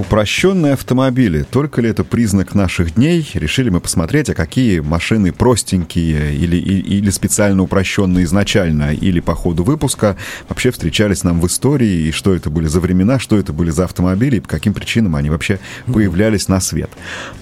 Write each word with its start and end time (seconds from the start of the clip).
Упрощенные 0.00 0.72
автомобили. 0.72 1.42
Только 1.42 1.82
ли 1.82 1.90
это 1.90 2.04
признак 2.04 2.54
наших 2.54 2.94
дней? 2.94 3.28
Решили 3.34 3.68
мы 3.68 3.80
посмотреть, 3.80 4.30
а 4.30 4.34
какие 4.34 4.80
машины 4.80 5.30
простенькие 5.30 6.34
или, 6.34 6.56
или 6.56 7.10
специально 7.10 7.62
упрощенные 7.62 8.24
изначально, 8.24 8.94
или 8.94 9.20
по 9.20 9.34
ходу 9.34 9.62
выпуска 9.62 10.16
вообще 10.48 10.70
встречались 10.70 11.22
нам 11.22 11.38
в 11.38 11.46
истории, 11.46 12.08
и 12.08 12.12
что 12.12 12.34
это 12.34 12.48
были 12.48 12.66
за 12.66 12.80
времена, 12.80 13.18
что 13.18 13.36
это 13.36 13.52
были 13.52 13.68
за 13.68 13.84
автомобили, 13.84 14.36
и 14.36 14.40
по 14.40 14.48
каким 14.48 14.72
причинам 14.72 15.16
они 15.16 15.28
вообще 15.28 15.58
появлялись 15.84 16.48
на 16.48 16.60
свет. 16.60 16.88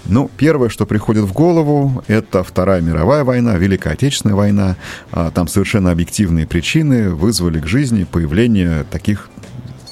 Ну, 0.07 0.29
первое, 0.37 0.69
что 0.69 0.85
приходит 0.85 1.27
в 1.27 1.33
голову, 1.33 2.03
это 2.09 2.43
Вторая 2.43 2.81
мировая 2.81 3.23
война, 3.23 3.57
Великая 3.57 3.93
Отечественная 3.93 4.35
война. 4.35 4.75
А, 5.13 5.31
там 5.31 5.47
совершенно 5.47 5.93
объективные 5.93 6.49
причины 6.49 7.11
вызвали 7.11 7.61
к 7.61 7.69
жизни 7.69 8.03
появление 8.03 8.85
таких 8.91 9.31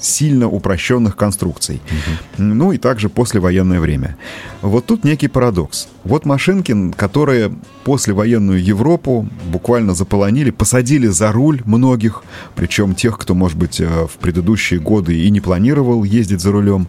сильно 0.00 0.48
упрощенных 0.48 1.16
конструкций. 1.16 1.76
Угу. 1.76 2.42
Ну 2.42 2.72
и 2.72 2.78
также 2.78 3.08
послевоенное 3.08 3.80
время. 3.80 4.16
Вот 4.62 4.86
тут 4.86 5.04
некий 5.04 5.28
парадокс. 5.28 5.88
Вот 6.04 6.24
машинки, 6.24 6.92
которые 6.92 7.52
послевоенную 7.86 8.60
Европу 8.60 9.28
буквально 9.44 9.94
заполонили, 9.94 10.50
посадили 10.50 11.06
за 11.06 11.30
руль 11.30 11.62
многих, 11.64 12.24
причем 12.56 12.96
тех, 12.96 13.16
кто, 13.16 13.32
может 13.32 13.56
быть, 13.56 13.80
э, 13.80 13.86
в 13.86 14.18
предыдущие 14.18 14.80
годы 14.80 15.16
и 15.16 15.30
не 15.30 15.40
планировал 15.40 16.02
ездить 16.02 16.40
за 16.40 16.50
рулем. 16.50 16.88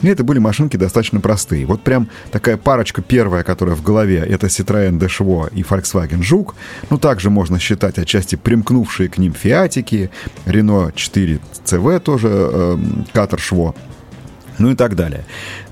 И 0.00 0.08
это 0.08 0.24
были 0.24 0.38
машинки 0.38 0.78
достаточно 0.78 1.20
простые. 1.20 1.66
Вот 1.66 1.82
прям 1.82 2.08
такая 2.30 2.56
парочка 2.56 3.02
первая, 3.02 3.42
которая 3.42 3.76
в 3.76 3.82
голове, 3.82 4.24
это 4.26 4.46
Citroёn 4.46 4.98
Deshwo 4.98 5.50
и 5.54 5.60
Volkswagen 5.60 6.22
Жук. 6.22 6.54
Ну, 6.88 6.96
также 6.96 7.28
можно 7.28 7.58
считать 7.58 7.98
отчасти 7.98 8.36
примкнувшие 8.36 9.10
к 9.10 9.18
ним 9.18 9.34
Фиатики, 9.34 10.08
Renault 10.46 10.92
4 10.94 11.40
CV 11.66 12.00
тоже, 12.00 12.28
э, 12.30 12.78
Катер 13.12 13.38
Шво 13.38 13.74
ну 14.58 14.70
и 14.70 14.74
так 14.74 14.96
далее. 14.96 15.24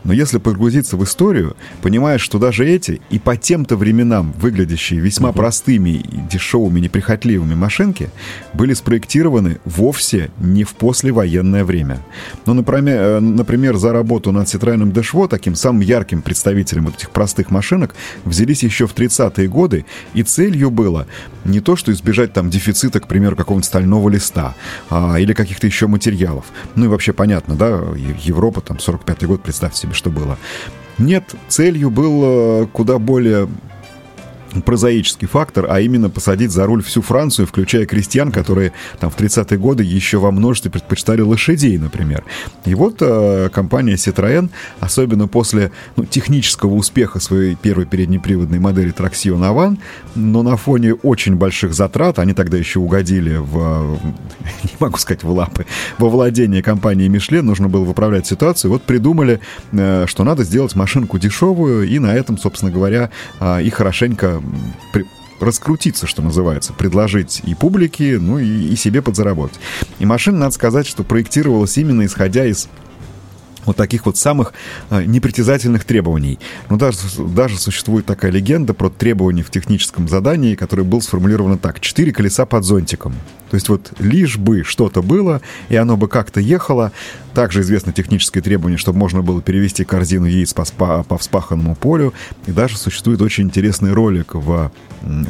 Но 0.07 0.13
если 0.13 0.39
погрузиться 0.39 0.97
в 0.97 1.03
историю, 1.03 1.57
понимаешь, 1.83 2.21
что 2.21 2.39
даже 2.39 2.65
эти 2.67 3.01
и 3.11 3.19
по 3.19 3.37
тем-то 3.37 3.77
временам 3.77 4.33
выглядящие 4.39 5.01
весьма 5.01 5.31
угу. 5.31 5.39
простыми, 5.39 6.01
дешевыми, 6.31 6.79
неприхотливыми 6.79 7.57
машинки 7.57 8.11
были 8.55 8.73
спроектированы 8.73 9.59
вовсе 9.65 10.31
не 10.39 10.63
в 10.63 10.75
послевоенное 10.75 11.65
время. 11.65 11.99
Ну, 12.47 12.55
например, 12.55 13.01
э, 13.01 13.21
например 13.21 13.77
за 13.77 13.93
работу 13.93 14.31
над 14.31 14.47
Citroёn 14.47 14.93
Deshwo, 14.93 15.27
таким 15.27 15.57
самым 15.57 15.81
ярким 15.81 16.23
представителем 16.23 16.85
вот 16.85 16.95
этих 16.95 17.11
простых 17.11 17.51
машинок, 17.51 17.97
взялись 18.25 18.63
еще 18.63 18.87
в 18.87 18.95
30-е 18.95 19.49
годы, 19.49 19.87
и 20.15 20.23
целью 20.23 20.71
было 20.71 21.09
не 21.45 21.59
то, 21.59 21.75
что 21.75 21.91
избежать 21.91 22.33
там 22.33 22.49
дефицита, 22.49 23.01
к 23.01 23.09
примеру, 23.09 23.35
какого-нибудь 23.35 23.67
стального 23.67 24.09
листа 24.09 24.55
а, 24.89 25.17
или 25.17 25.33
каких-то 25.33 25.67
еще 25.67 25.89
материалов. 25.89 26.45
Ну 26.77 26.85
и 26.85 26.89
вообще 26.89 27.13
понятно, 27.13 27.57
да, 27.57 27.81
Европа, 28.23 28.61
там, 28.61 28.77
45-й 28.77 29.27
год, 29.27 29.43
представьте 29.43 29.81
себе, 29.81 29.96
что 29.97 30.11
было. 30.11 30.39
Нет, 30.99 31.35
целью 31.49 31.91
был 31.91 32.23
э, 32.25 32.67
куда 32.73 32.99
более 32.99 33.49
прозаический 34.63 35.29
фактор, 35.29 35.67
а 35.69 35.81
именно 35.81 36.11
посадить 36.11 36.51
за 36.51 36.67
руль 36.67 36.83
всю 36.83 37.03
Францию, 37.03 37.47
включая 37.47 37.87
крестьян, 37.87 38.33
которые 38.33 38.73
там 38.99 39.11
в 39.11 39.17
30-е 39.17 39.59
годы 39.59 39.83
еще 39.83 40.19
во 40.19 40.31
множестве 40.31 40.71
предпочитали 40.71 41.21
лошадей, 41.21 41.79
например. 41.79 42.25
И 42.65 42.75
вот 42.75 42.97
э, 43.01 43.49
компания 43.53 43.95
Citroën, 43.95 44.49
особенно 44.81 45.29
после 45.29 45.73
ну, 45.97 46.05
технического 46.05 46.75
успеха 46.75 47.21
своей 47.21 47.55
первой 47.55 47.87
переднеприводной 47.87 48.59
модели 48.59 48.93
Traxion 48.93 49.41
Avant, 49.41 49.79
но 50.15 50.43
на 50.43 50.57
фоне 50.57 50.95
очень 50.95 51.37
больших 51.37 51.75
затрат, 51.75 52.19
они 52.19 52.33
тогда 52.33 52.57
еще 52.57 52.81
угодили 52.81 53.37
в, 53.37 53.99
не 54.65 54.71
могу 54.79 54.99
сказать 54.99 55.23
в 55.23 55.31
лапы, 55.31 55.67
во 55.99 56.09
владение 56.09 56.63
компании 56.63 57.09
Michelin, 57.09 57.43
нужно 57.43 57.69
было 57.69 57.85
выправлять 57.85 58.27
ситуацию, 58.27 58.71
вот 58.71 58.83
придумали, 58.83 59.41
э, 59.73 60.05
что 60.07 60.25
надо 60.25 60.45
сделать 60.45 60.75
машинку 60.75 61.19
дешевую, 61.19 61.89
и 61.89 61.99
на 61.99 62.15
этом, 62.15 62.39
собственно 62.39 62.71
говоря, 62.71 63.11
э, 63.41 63.63
и 63.63 63.71
хорошенько 63.71 64.41
раскрутиться, 65.41 66.07
что 66.07 66.23
называется, 66.23 66.73
предложить 66.73 67.43
и 67.45 67.55
публике, 67.55 68.19
ну 68.19 68.39
и, 68.39 68.69
и 68.69 68.77
себе 68.77 69.03
подзаработать. 69.03 69.59
И 69.99 70.07
машина, 70.07 70.39
надо 70.39 70.53
сказать, 70.53 70.87
что 70.87 71.05
проектировалась 71.05 71.77
именно 71.77 72.07
исходя 72.07 72.47
из 72.47 72.69
вот 73.67 73.77
таких 73.77 74.07
вот 74.07 74.17
самых 74.17 74.55
э, 74.91 75.05
непритязательных 75.05 75.85
требований. 75.85 76.39
Ну, 76.71 76.77
даже, 76.77 76.99
даже 77.19 77.59
существует 77.59 78.07
такая 78.07 78.31
легенда 78.31 78.75
про 78.75 78.89
требования 78.89 79.43
в 79.43 79.51
техническом 79.51 80.09
задании, 80.09 80.55
которое 80.55 80.85
было 80.85 81.01
сформулировано 81.01 81.59
так. 81.59 81.81
Четыре 81.81 82.13
колеса 82.13 82.47
под 82.47 82.65
зонтиком. 82.65 83.15
То 83.51 83.55
есть 83.55 83.69
вот 83.69 83.93
лишь 83.99 84.37
бы 84.39 84.63
что-то 84.65 85.03
было, 85.03 85.41
и 85.69 85.77
оно 85.77 85.97
бы 85.97 86.09
как-то 86.09 86.41
ехало. 86.41 86.93
Также 87.35 87.61
известно 87.61 87.93
техническое 87.93 88.41
требование, 88.41 88.79
чтобы 88.79 88.99
можно 88.99 89.23
было 89.23 89.43
перевести 89.43 89.85
корзину 89.85 90.25
яиц 90.25 90.55
по, 90.55 90.65
спа, 90.65 91.03
по 91.03 91.19
вспаханному 91.19 91.75
полю. 91.75 92.15
И 92.47 92.53
даже 92.53 92.79
существует 92.79 93.21
очень 93.21 93.45
интересный 93.45 93.93
ролик 93.93 94.35
в 94.35 94.73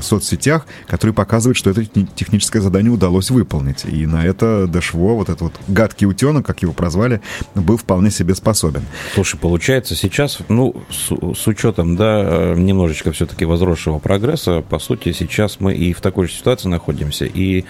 соцсетях, 0.00 0.66
который 0.86 1.12
показывает, 1.12 1.56
что 1.56 1.70
это 1.70 1.84
техническое 1.84 2.60
задание 2.60 2.92
удалось 2.92 3.30
выполнить. 3.30 3.84
И 3.84 4.06
на 4.06 4.24
это 4.24 4.66
Дэшво, 4.66 5.14
вот 5.14 5.28
этот 5.28 5.40
вот 5.40 5.54
гадкий 5.68 6.06
утенок, 6.06 6.46
как 6.46 6.62
его 6.62 6.72
прозвали, 6.72 7.20
был 7.54 7.76
вполне 7.76 8.10
себе 8.10 8.34
способен. 8.34 8.82
Слушай, 9.14 9.38
получается 9.38 9.94
сейчас, 9.94 10.38
ну, 10.48 10.76
с, 10.90 11.12
с 11.36 11.46
учетом, 11.46 11.96
да, 11.96 12.54
немножечко 12.56 13.12
все-таки 13.12 13.44
возросшего 13.44 13.98
прогресса, 13.98 14.62
по 14.62 14.78
сути, 14.78 15.12
сейчас 15.12 15.58
мы 15.60 15.74
и 15.74 15.92
в 15.92 16.00
такой 16.00 16.28
же 16.28 16.34
ситуации 16.34 16.68
находимся, 16.68 17.24
и 17.24 17.64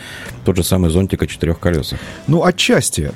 тот 0.47 0.57
же 0.57 0.63
самый 0.63 0.91
зонтик 0.91 1.23
о 1.23 1.27
четырех 1.27 1.59
колесах. 1.59 1.99
Ну, 2.29 2.45
отчасти. 2.45 3.11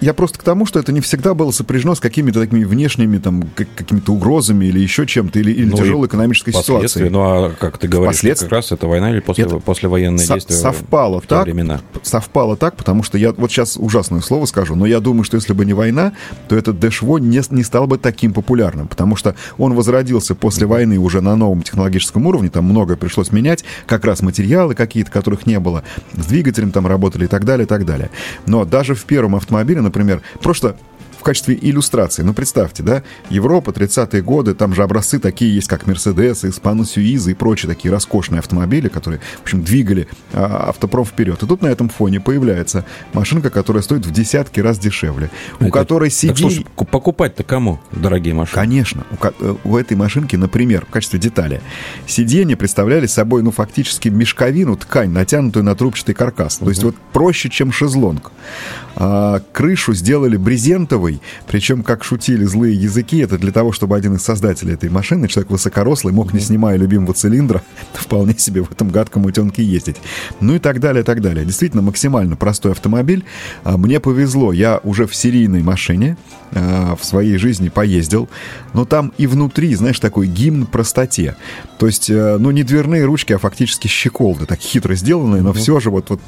Я 0.00 0.14
просто 0.14 0.38
к 0.38 0.42
тому, 0.42 0.66
что 0.66 0.78
это 0.78 0.92
не 0.92 1.00
всегда 1.00 1.34
было 1.34 1.50
сопряжено 1.50 1.94
с 1.94 2.00
какими-то 2.00 2.40
такими 2.40 2.64
внешними 2.64 3.18
там 3.18 3.42
какими-то 3.54 4.12
угрозами 4.12 4.66
или 4.66 4.80
еще 4.80 5.06
чем-то, 5.06 5.38
или, 5.38 5.52
или 5.52 5.70
ну, 5.70 5.76
тяжелой 5.76 6.08
экономической 6.08 6.52
ситуацией. 6.52 7.08
Ну, 7.10 7.20
а 7.20 7.50
как 7.50 7.78
ты 7.78 7.88
говоришь, 7.88 8.20
как 8.20 8.50
раз 8.50 8.72
это 8.72 8.86
война 8.86 9.10
или 9.10 9.20
после, 9.20 9.44
это 9.44 9.58
послевоенные 9.58 10.26
со- 10.26 10.34
действия 10.34 10.56
совпало 10.56 11.20
в 11.20 11.26
так, 11.26 11.44
времена? 11.44 11.80
Совпало 12.02 12.56
так, 12.56 12.76
потому 12.76 13.02
что 13.02 13.18
я 13.18 13.32
вот 13.32 13.50
сейчас 13.50 13.76
ужасное 13.76 14.20
слово 14.20 14.46
скажу, 14.46 14.74
но 14.74 14.86
я 14.86 15.00
думаю, 15.00 15.24
что 15.24 15.36
если 15.36 15.52
бы 15.52 15.64
не 15.64 15.72
война, 15.72 16.12
то 16.48 16.56
этот 16.56 16.78
Дэшво 16.80 17.18
не, 17.18 17.40
не 17.50 17.62
стал 17.62 17.86
бы 17.86 17.98
таким 17.98 18.32
популярным, 18.32 18.88
потому 18.88 19.16
что 19.16 19.34
он 19.58 19.74
возродился 19.74 20.34
после 20.34 20.66
войны 20.66 20.98
уже 20.98 21.20
на 21.20 21.36
новом 21.36 21.62
технологическом 21.62 22.26
уровне, 22.26 22.50
там 22.50 22.64
многое 22.64 22.96
пришлось 22.96 23.32
менять, 23.32 23.64
как 23.86 24.04
раз 24.04 24.22
материалы 24.22 24.74
какие-то, 24.74 25.10
которых 25.10 25.46
не 25.46 25.58
было, 25.60 25.84
с 26.14 26.26
двигателем 26.26 26.72
там 26.72 26.86
работали 26.86 27.24
и 27.24 27.28
так 27.28 27.44
далее, 27.44 27.64
и 27.64 27.68
так 27.68 27.84
далее. 27.84 28.10
Но 28.46 28.64
даже 28.64 28.94
в 28.94 29.04
первом 29.04 29.36
автомобиле, 29.36 29.80
например, 29.84 30.20
просто 30.42 30.76
качестве 31.24 31.58
иллюстрации. 31.60 32.22
Ну, 32.22 32.34
представьте, 32.34 32.82
да, 32.82 33.02
Европа, 33.30 33.70
30-е 33.70 34.22
годы, 34.22 34.54
там 34.54 34.74
же 34.74 34.82
образцы 34.82 35.18
такие 35.18 35.54
есть, 35.54 35.68
как 35.68 35.86
Мерседес, 35.86 36.44
Испану 36.44 36.84
Сюиза 36.84 37.30
и 37.30 37.34
прочие 37.34 37.68
такие 37.68 37.90
роскошные 37.90 38.38
автомобили, 38.38 38.88
которые, 38.88 39.20
в 39.38 39.42
общем, 39.42 39.62
двигали 39.62 40.06
а, 40.32 40.68
автопром 40.68 41.04
вперед. 41.04 41.42
И 41.42 41.46
тут 41.46 41.62
на 41.62 41.68
этом 41.68 41.88
фоне 41.88 42.20
появляется 42.20 42.84
машинка, 43.12 43.50
которая 43.50 43.82
стоит 43.82 44.06
в 44.06 44.10
десятки 44.12 44.60
раз 44.60 44.78
дешевле, 44.78 45.30
у 45.60 45.64
Это, 45.64 45.72
которой 45.72 46.10
сиденье... 46.10 46.64
покупать-то 46.90 47.42
кому, 47.42 47.80
дорогие 47.92 48.34
машины? 48.34 48.54
Конечно. 48.54 49.06
У, 49.10 49.24
э, 49.24 49.54
у 49.64 49.76
этой 49.76 49.96
машинки, 49.96 50.36
например, 50.36 50.86
в 50.86 50.90
качестве 50.90 51.18
детали, 51.18 51.60
сиденья 52.06 52.56
представляли 52.56 53.06
собой, 53.06 53.42
ну, 53.42 53.50
фактически 53.50 54.08
мешковину, 54.08 54.76
ткань, 54.76 55.10
натянутую 55.10 55.64
на 55.64 55.74
трубчатый 55.74 56.14
каркас. 56.14 56.58
То 56.58 56.68
есть 56.68 56.82
вот 56.82 56.96
проще, 57.12 57.48
чем 57.48 57.72
шезлонг. 57.72 58.30
А, 58.96 59.40
крышу 59.52 59.92
сделали 59.94 60.36
брезентовой, 60.36 61.13
такой. 61.14 61.20
Причем, 61.46 61.82
как 61.82 62.04
шутили 62.04 62.44
злые 62.44 62.74
языки, 62.74 63.18
это 63.18 63.38
для 63.38 63.52
того, 63.52 63.72
чтобы 63.72 63.96
один 63.96 64.14
из 64.14 64.22
создателей 64.22 64.74
этой 64.74 64.90
машины, 64.90 65.28
человек 65.28 65.50
высокорослый, 65.50 66.12
мог, 66.12 66.32
не 66.32 66.40
снимая 66.40 66.76
любимого 66.76 67.14
цилиндра, 67.14 67.62
вполне 67.94 68.36
себе 68.38 68.62
в 68.62 68.72
этом 68.72 68.90
гадком 68.90 69.24
утенке 69.24 69.62
ездить. 69.62 69.96
Ну 70.40 70.54
и 70.54 70.58
так 70.58 70.80
далее, 70.80 71.02
и 71.02 71.04
так 71.04 71.20
далее. 71.20 71.44
Действительно, 71.44 71.82
максимально 71.82 72.36
простой 72.36 72.72
автомобиль. 72.72 73.24
А, 73.64 73.76
мне 73.76 74.00
повезло, 74.00 74.52
я 74.52 74.80
уже 74.82 75.06
в 75.06 75.14
серийной 75.14 75.62
машине 75.62 76.16
а, 76.52 76.96
в 76.96 77.04
своей 77.04 77.36
жизни 77.38 77.68
поездил, 77.68 78.28
но 78.72 78.84
там 78.84 79.12
и 79.18 79.26
внутри, 79.26 79.74
знаешь, 79.74 80.00
такой 80.00 80.26
гимн 80.26 80.66
простоте. 80.66 81.36
То 81.78 81.86
есть, 81.86 82.08
э, 82.10 82.36
ну, 82.38 82.50
не 82.50 82.62
дверные 82.62 83.04
ручки, 83.04 83.32
а 83.32 83.38
фактически 83.38 83.88
щеколды, 83.88 84.46
так 84.46 84.58
хитро 84.60 84.94
сделанные, 84.94 85.42
но 85.42 85.52
все 85.52 85.80
же 85.80 85.90
вот, 85.90 86.10
вот 86.10 86.20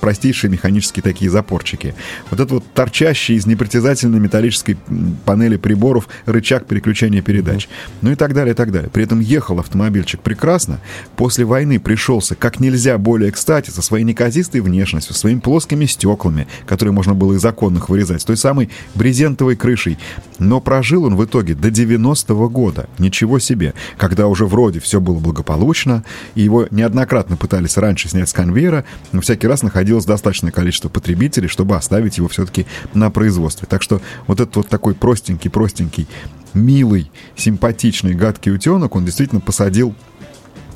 простейшие 0.00 0.50
механические 0.50 1.02
такие 1.02 1.30
запорчики. 1.30 1.94
Вот 2.30 2.40
это 2.40 2.54
вот 2.54 2.64
торчащие 2.74 3.38
из 3.38 3.46
непритязательными 3.46 4.27
металлической 4.28 4.76
панели 5.24 5.56
приборов 5.56 6.08
рычаг 6.26 6.66
переключения 6.66 7.22
передач. 7.22 7.68
Ну 8.02 8.12
и 8.12 8.14
так 8.14 8.34
далее, 8.34 8.52
и 8.52 8.56
так 8.56 8.70
далее. 8.70 8.90
При 8.90 9.04
этом 9.04 9.20
ехал 9.20 9.58
автомобильчик 9.58 10.20
прекрасно. 10.20 10.80
После 11.16 11.44
войны 11.44 11.80
пришелся 11.80 12.34
как 12.34 12.60
нельзя 12.60 12.98
более 12.98 13.32
кстати 13.32 13.70
со 13.70 13.82
своей 13.82 14.04
неказистой 14.04 14.60
внешностью, 14.60 15.14
своими 15.14 15.40
плоскими 15.40 15.86
стеклами, 15.86 16.46
которые 16.66 16.92
можно 16.92 17.14
было 17.14 17.34
из 17.34 17.44
оконных 17.44 17.88
вырезать, 17.88 18.20
с 18.20 18.24
той 18.24 18.36
самой 18.36 18.70
брезентовой 18.94 19.56
крышей. 19.56 19.98
Но 20.38 20.60
прожил 20.60 21.04
он 21.04 21.16
в 21.16 21.24
итоге 21.24 21.54
до 21.54 21.68
90-го 21.68 22.48
года. 22.48 22.88
Ничего 22.98 23.38
себе. 23.38 23.74
Когда 23.96 24.26
уже 24.26 24.46
вроде 24.46 24.80
все 24.80 25.00
было 25.00 25.18
благополучно, 25.18 26.04
и 26.34 26.42
его 26.42 26.66
неоднократно 26.70 27.36
пытались 27.36 27.76
раньше 27.76 28.08
снять 28.08 28.28
с 28.28 28.32
конвейера, 28.32 28.84
но 29.12 29.20
всякий 29.20 29.46
раз 29.46 29.62
находилось 29.62 30.04
достаточное 30.04 30.52
количество 30.52 30.88
потребителей, 30.88 31.48
чтобы 31.48 31.76
оставить 31.76 32.18
его 32.18 32.28
все-таки 32.28 32.66
на 32.94 33.10
производстве. 33.10 33.66
Так 33.68 33.82
что 33.82 34.00
вот 34.26 34.40
этот 34.40 34.56
вот 34.56 34.68
такой 34.68 34.94
простенький-простенький, 34.94 36.06
милый, 36.54 37.10
симпатичный, 37.36 38.14
гадкий 38.14 38.52
утенок, 38.52 38.96
он 38.96 39.04
действительно 39.04 39.40
посадил 39.40 39.94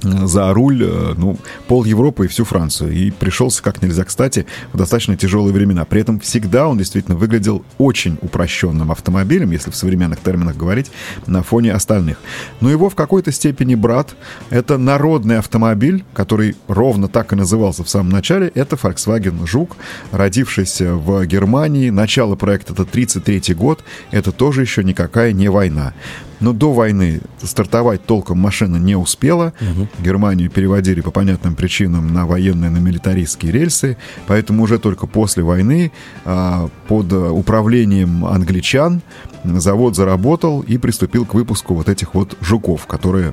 за 0.02 0.52
руль 0.52 0.82
э, 0.84 1.14
ну, 1.16 1.38
пол 1.68 1.84
Европы 1.84 2.26
и 2.26 2.28
всю 2.28 2.44
Францию. 2.44 2.92
И 2.92 3.10
пришелся 3.10 3.62
как 3.62 3.82
нельзя 3.82 4.04
кстати 4.04 4.46
в 4.72 4.76
достаточно 4.76 5.16
тяжелые 5.16 5.52
времена. 5.52 5.84
При 5.84 6.00
этом 6.00 6.20
всегда 6.20 6.68
он 6.68 6.78
действительно 6.78 7.16
выглядел 7.16 7.64
очень 7.78 8.18
упрощенным 8.20 8.90
автомобилем, 8.90 9.50
если 9.50 9.70
в 9.70 9.76
современных 9.76 10.20
терминах 10.20 10.56
говорить, 10.56 10.90
на 11.26 11.42
фоне 11.42 11.72
остальных. 11.72 12.18
Но 12.60 12.70
его 12.70 12.88
в 12.88 12.94
какой-то 12.94 13.32
степени 13.32 13.74
брат— 13.74 14.14
это 14.50 14.78
народный 14.78 15.38
автомобиль, 15.38 16.04
который 16.14 16.56
ровно 16.68 17.08
так 17.08 17.32
и 17.32 17.36
назывался 17.36 17.84
в 17.84 17.88
самом 17.88 18.10
начале. 18.10 18.50
Это 18.54 18.76
Volkswagen 18.76 19.46
Жук, 19.46 19.76
родившийся 20.10 20.94
в 20.94 21.24
Германии. 21.26 21.90
Начало 21.90 22.36
проекта— 22.36 22.72
это 22.74 22.82
1933 22.82 23.54
год. 23.54 23.84
Это 24.10 24.32
тоже 24.32 24.62
еще 24.62 24.84
никакая 24.84 25.32
не 25.32 25.48
война. 25.48 25.94
Но 26.42 26.52
до 26.52 26.72
войны 26.72 27.20
стартовать 27.40 28.04
толком 28.04 28.38
машина 28.38 28.76
не 28.76 28.96
успела. 28.96 29.52
Угу. 29.60 29.88
Германию 30.00 30.50
переводили 30.50 31.00
по 31.00 31.10
понятным 31.10 31.54
причинам 31.54 32.12
на 32.12 32.26
военные, 32.26 32.70
на 32.70 32.78
милитаристские 32.78 33.52
рельсы. 33.52 33.96
Поэтому 34.26 34.62
уже 34.62 34.78
только 34.78 35.06
после 35.06 35.42
войны 35.42 35.92
а, 36.24 36.68
под 36.88 37.12
управлением 37.12 38.24
англичан 38.24 39.02
завод 39.44 39.96
заработал 39.96 40.60
и 40.60 40.78
приступил 40.78 41.26
к 41.26 41.34
выпуску 41.34 41.74
вот 41.74 41.88
этих 41.88 42.14
вот 42.14 42.36
жуков, 42.40 42.86
которые 42.86 43.32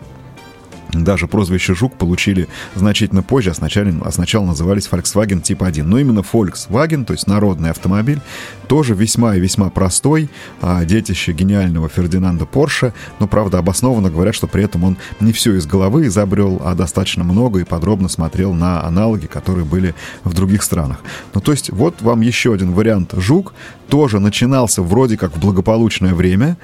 даже 0.92 1.28
прозвище 1.28 1.76
«Жук» 1.76 1.96
получили 1.98 2.48
значительно 2.76 3.22
позже, 3.22 3.52
а 3.52 3.54
сначала, 3.54 3.92
а 4.04 4.12
сначала 4.12 4.46
назывались 4.46 4.88
Volkswagen 4.92 5.42
Тип 5.42 5.64
1. 5.64 5.88
Но 5.88 6.00
именно 6.00 6.20
Volkswagen, 6.20 7.06
то 7.06 7.14
есть 7.14 7.28
народный 7.28 7.70
автомобиль, 7.70 8.22
тоже 8.68 8.96
весьма 8.96 9.36
и 9.36 9.40
весьма 9.40 9.70
простой, 9.70 10.30
а 10.62 10.84
детище 10.86 11.32
гениального 11.34 11.90
Фердинанда 11.90 12.46
Порше, 12.46 12.94
но, 13.20 13.28
правда, 13.28 13.60
обоснованно 13.60 14.10
говорят, 14.10 14.36
что 14.36 14.48
при 14.48 14.64
этом 14.64 14.84
он 14.84 14.98
не 15.20 15.32
все 15.32 15.56
из 15.56 15.66
головы 15.66 16.08
изобрел, 16.08 16.62
а 16.64 16.74
достаточно 16.76 17.24
много 17.24 17.60
и 17.60 17.64
подробно 17.64 18.10
смотрел 18.10 18.54
на 18.54 18.84
аналоги, 18.84 19.28
которые 19.28 19.66
были 19.66 19.94
в 20.24 20.34
других 20.34 20.64
странах. 20.64 21.00
Ну, 21.34 21.42
то 21.42 21.52
есть, 21.52 21.70
вот 21.72 22.02
вам 22.02 22.22
еще 22.22 22.54
один 22.54 22.74
вариант 22.74 23.14
«Жук», 23.16 23.54
тоже 23.90 24.20
начинался 24.20 24.84
вроде 24.84 25.18
как 25.18 25.36
в 25.36 25.40
благополучное 25.40 26.14
время. 26.14 26.58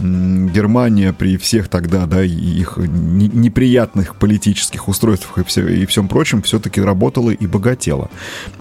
Германия 0.00 1.12
при 1.12 1.36
всех 1.36 1.68
тогда, 1.68 2.06
да, 2.06 2.24
их 2.24 2.76
неприятных 2.76 3.71
политических 4.16 4.88
устройствах 4.88 5.38
и, 5.38 5.44
все, 5.44 5.66
и 5.68 5.86
всем 5.86 6.08
прочем 6.08 6.42
все-таки 6.42 6.80
работала 6.80 7.30
и 7.30 7.46
богатела. 7.46 8.10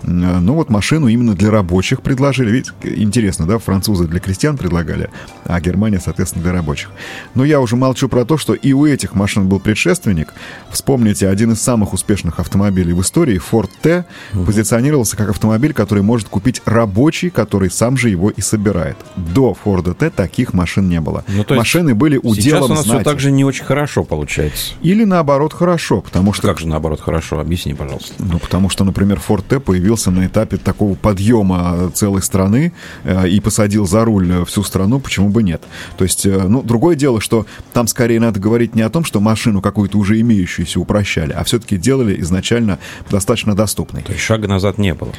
Ну 0.03 0.53
вот 0.53 0.69
машину 0.69 1.07
именно 1.07 1.33
для 1.35 1.51
рабочих 1.51 2.01
предложили. 2.01 2.51
Ведь 2.51 2.71
интересно, 2.83 3.45
да, 3.45 3.57
французы 3.57 4.07
для 4.07 4.19
крестьян 4.19 4.57
предлагали, 4.57 5.09
а 5.45 5.59
Германия, 5.61 5.99
соответственно, 5.99 6.43
для 6.43 6.53
рабочих. 6.53 6.89
Но 7.35 7.45
я 7.45 7.59
уже 7.59 7.75
молчу 7.75 8.09
про 8.09 8.25
то, 8.25 8.37
что 8.37 8.53
и 8.53 8.73
у 8.73 8.85
этих 8.85 9.15
машин 9.15 9.47
был 9.47 9.59
предшественник. 9.59 10.33
Вспомните, 10.69 11.27
один 11.27 11.51
из 11.51 11.61
самых 11.61 11.93
успешных 11.93 12.39
автомобилей 12.39 12.93
в 12.93 13.01
истории, 13.01 13.39
Ford 13.39 13.69
T, 13.81 14.05
позиционировался 14.45 15.17
как 15.17 15.29
автомобиль, 15.29 15.73
который 15.73 16.03
может 16.03 16.27
купить 16.29 16.61
рабочий, 16.65 17.29
который 17.29 17.69
сам 17.69 17.97
же 17.97 18.09
его 18.09 18.29
и 18.29 18.41
собирает. 18.41 18.97
До 19.15 19.55
Ford 19.63 19.93
T 19.93 20.09
таких 20.09 20.53
машин 20.53 20.89
не 20.89 21.01
было. 21.01 21.23
Ну, 21.27 21.45
Машины 21.55 21.93
были 21.95 22.17
уделом 22.17 22.33
Сейчас 22.35 22.65
у 22.65 22.67
нас 22.69 22.83
знати. 22.85 23.01
все 23.01 23.03
так 23.03 23.19
же 23.19 23.31
не 23.31 23.43
очень 23.43 23.65
хорошо 23.65 24.03
получается. 24.03 24.73
Или 24.81 25.00
наоборот 25.05 25.53
хорошо, 25.53 26.01
потому 26.01 26.33
что... 26.33 26.47
Как 26.47 26.59
же 26.59 26.67
наоборот 26.67 27.01
хорошо? 27.01 27.39
Объясни, 27.39 27.73
пожалуйста. 27.73 28.13
Ну, 28.19 28.39
потому 28.39 28.69
что, 28.69 28.83
например, 28.83 29.19
Ford 29.25 29.43
T 29.47 29.59
появился 29.59 30.11
на 30.11 30.27
этапе 30.27 30.57
такого 30.57 30.95
подъема 30.95 31.91
целой 31.93 32.21
страны 32.21 32.73
э, 33.03 33.27
и 33.27 33.39
посадил 33.39 33.87
за 33.87 34.05
руль 34.05 34.45
всю 34.45 34.63
страну, 34.63 34.99
почему 34.99 35.29
бы 35.29 35.43
нет? 35.43 35.63
То 35.97 36.03
есть, 36.03 36.25
э, 36.25 36.47
ну, 36.47 36.61
другое 36.61 36.95
дело, 36.95 37.21
что 37.21 37.45
там 37.73 37.87
скорее 37.87 38.19
надо 38.19 38.39
говорить 38.39 38.75
не 38.75 38.81
о 38.81 38.89
том, 38.89 39.03
что 39.03 39.19
машину 39.19 39.61
какую-то 39.61 39.97
уже 39.97 40.19
имеющуюся 40.19 40.79
упрощали, 40.79 41.33
а 41.33 41.43
все-таки 41.43 41.77
делали 41.77 42.19
изначально 42.21 42.79
достаточно 43.09 43.55
доступной. 43.55 44.01
То 44.01 44.11
есть 44.11 44.23
шага 44.23 44.47
назад 44.47 44.77
не 44.77 44.93
было. 44.93 45.11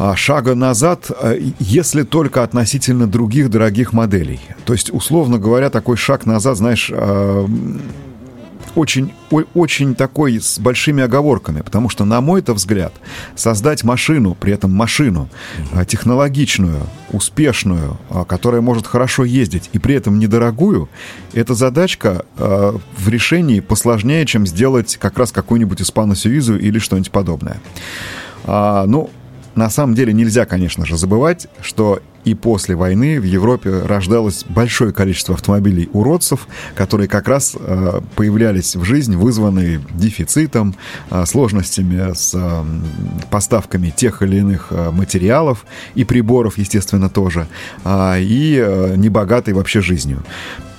А, 0.00 0.16
шага 0.16 0.54
назад, 0.54 1.10
а, 1.10 1.36
если 1.58 2.04
только 2.04 2.42
относительно 2.42 3.06
других 3.06 3.50
дорогих 3.50 3.92
моделей. 3.92 4.40
То 4.64 4.72
есть, 4.72 4.90
условно 4.90 5.38
говоря, 5.38 5.68
такой 5.68 5.98
шаг 5.98 6.24
назад, 6.24 6.56
знаешь, 6.56 6.90
а, 6.90 7.46
очень, 8.74 9.12
очень 9.54 9.94
такой 9.94 10.40
с 10.40 10.58
большими 10.58 11.02
оговорками, 11.02 11.60
потому 11.60 11.88
что, 11.88 12.04
на 12.04 12.20
мой-то 12.20 12.54
взгляд, 12.54 12.92
создать 13.34 13.84
машину, 13.84 14.34
при 14.34 14.52
этом 14.52 14.72
машину 14.72 15.28
технологичную, 15.86 16.86
успешную, 17.10 17.98
которая 18.28 18.60
может 18.60 18.86
хорошо 18.86 19.24
ездить 19.24 19.70
и 19.72 19.78
при 19.78 19.94
этом 19.94 20.18
недорогую, 20.18 20.88
эта 21.32 21.54
задачка 21.54 22.24
в 22.36 23.08
решении 23.08 23.60
посложнее, 23.60 24.26
чем 24.26 24.46
сделать 24.46 24.96
как 24.96 25.18
раз 25.18 25.32
какую-нибудь 25.32 25.80
испано-сюизу 25.80 26.56
или 26.56 26.78
что-нибудь 26.78 27.10
подобное. 27.10 27.60
Ну, 28.46 29.10
на 29.54 29.68
самом 29.68 29.94
деле 29.94 30.12
нельзя, 30.12 30.46
конечно 30.46 30.86
же, 30.86 30.96
забывать, 30.96 31.48
что 31.60 32.00
и 32.24 32.34
после 32.34 32.74
войны 32.74 33.20
в 33.20 33.24
Европе 33.24 33.70
рождалось 33.70 34.44
большое 34.48 34.92
количество 34.92 35.34
автомобилей 35.34 35.88
уродцев, 35.92 36.46
которые 36.74 37.08
как 37.08 37.28
раз 37.28 37.56
э, 37.58 38.00
появлялись 38.16 38.76
в 38.76 38.84
жизнь, 38.84 39.16
вызванные 39.16 39.80
дефицитом, 39.94 40.74
э, 41.10 41.24
сложностями 41.26 42.12
с 42.14 42.32
э, 42.34 42.64
поставками 43.30 43.90
тех 43.90 44.22
или 44.22 44.36
иных 44.36 44.68
э, 44.70 44.90
материалов 44.90 45.64
и 45.94 46.04
приборов, 46.04 46.58
естественно, 46.58 47.08
тоже, 47.08 47.46
э, 47.84 48.20
и 48.20 48.56
э, 48.56 48.94
небогатой 48.96 49.54
вообще 49.54 49.80
жизнью. 49.80 50.22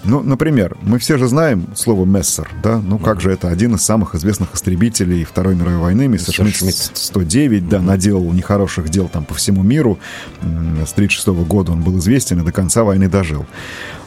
Ну, 0.03 0.21
например, 0.23 0.77
мы 0.81 0.97
все 0.97 1.17
же 1.17 1.27
знаем 1.27 1.67
слово 1.75 2.05
«мессер», 2.05 2.49
да? 2.63 2.79
Ну, 2.79 2.97
как 2.97 3.21
же 3.21 3.31
это? 3.31 3.49
Один 3.49 3.75
из 3.75 3.83
самых 3.83 4.15
известных 4.15 4.55
истребителей 4.55 5.23
Второй 5.23 5.55
мировой 5.55 5.77
войны, 5.77 6.07
Мессершмитт 6.07 6.97
109, 6.97 7.69
да, 7.69 7.81
наделал 7.81 8.31
нехороших 8.31 8.89
дел 8.89 9.07
там 9.07 9.25
по 9.25 9.35
всему 9.35 9.61
миру. 9.61 9.99
С 10.41 10.93
1936 10.93 11.27
года 11.47 11.71
он 11.71 11.81
был 11.81 11.99
известен 11.99 12.39
и 12.41 12.43
до 12.43 12.51
конца 12.51 12.83
войны 12.83 13.07
дожил. 13.07 13.45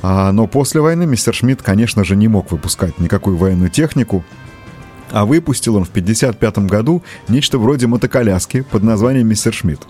А, 0.03 0.33
но 0.33 0.47
после 0.47 0.81
войны 0.81 1.07
мистер 1.07 1.35
Шмидт, 1.35 1.63
конечно 1.63 2.05
же, 2.05 2.17
не 2.17 2.29
мог 2.29 2.51
выпускать 2.51 2.99
никакую 2.99 3.37
военную 3.37 3.71
технику, 3.71 4.25
а 5.15 5.25
выпустил 5.27 5.77
он 5.77 5.85
в 5.85 5.91
1955 5.91 6.59
году 6.67 7.03
нечто 7.29 7.59
вроде 7.59 7.87
мотоколяски 7.87 8.63
под 8.63 8.83
названием 8.83 9.29
«Мистер 9.29 9.55
Шмидт». 9.55 9.83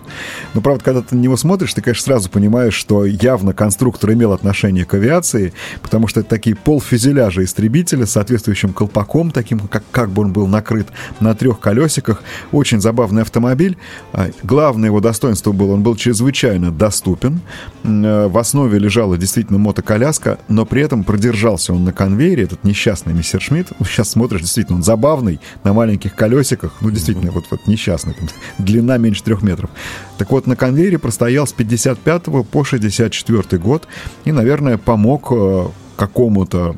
Но, 0.53 0.61
правда, 0.61 0.83
когда 0.83 1.01
ты 1.01 1.15
на 1.15 1.19
него 1.19 1.35
смотришь, 1.35 1.73
ты, 1.73 1.81
конечно, 1.81 2.03
сразу 2.03 2.29
понимаешь, 2.29 2.75
что 2.75 3.05
явно 3.05 3.51
конструктор 3.51 4.13
имел 4.13 4.33
отношение 4.33 4.85
к 4.85 4.93
авиации, 4.93 5.53
потому 5.81 6.07
что 6.07 6.19
это 6.19 6.29
такие 6.29 6.55
полфюзеляжа 6.55 7.43
истребителя 7.43 8.05
с 8.05 8.11
соответствующим 8.11 8.71
колпаком, 8.71 9.31
таким, 9.31 9.59
как, 9.61 9.83
как 9.89 10.11
бы 10.11 10.21
он 10.21 10.31
был 10.31 10.45
накрыт 10.45 10.89
на 11.19 11.33
трех 11.33 11.59
колесиках. 11.59 12.21
Очень 12.51 12.79
забавный 12.79 13.23
автомобиль. 13.23 13.77
А, 14.13 14.29
главное 14.43 14.89
его 14.89 14.99
достоинство 14.99 15.53
было, 15.53 15.73
он 15.73 15.81
был 15.81 15.95
чрезвычайно 15.95 16.71
доступен. 16.71 17.41
Э, 17.83 18.27
в 18.27 18.37
основе 18.37 18.77
лежала 18.77 19.17
действительно 19.17 19.57
мотоколяска, 19.57 20.37
но 20.49 20.65
при 20.65 20.83
этом 20.83 21.03
продержался 21.03 21.73
он 21.73 21.83
на 21.83 21.93
конвейере, 21.93 22.43
этот 22.43 22.63
несчастный 22.63 23.13
мистер 23.13 23.41
Шмидт. 23.41 23.69
Сейчас 23.85 24.11
смотришь, 24.11 24.41
действительно, 24.41 24.77
он 24.77 24.83
забавный, 24.83 25.14
забавный, 25.15 25.39
на 25.63 25.73
маленьких 25.73 26.15
колесиках, 26.15 26.73
ну, 26.81 26.91
действительно, 26.91 27.31
вот, 27.31 27.45
вот 27.49 27.67
несчастный, 27.67 28.13
там, 28.13 28.27
длина 28.57 28.97
меньше 28.97 29.23
трех 29.23 29.41
метров. 29.41 29.69
Так 30.17 30.31
вот, 30.31 30.47
на 30.47 30.55
конвейере 30.55 30.99
простоял 30.99 31.47
с 31.47 31.53
55 31.53 32.23
по 32.51 32.63
64 32.63 33.61
год 33.61 33.87
и, 34.25 34.31
наверное, 34.31 34.77
помог 34.77 35.27
э, 35.31 35.67
какому-то 35.95 36.75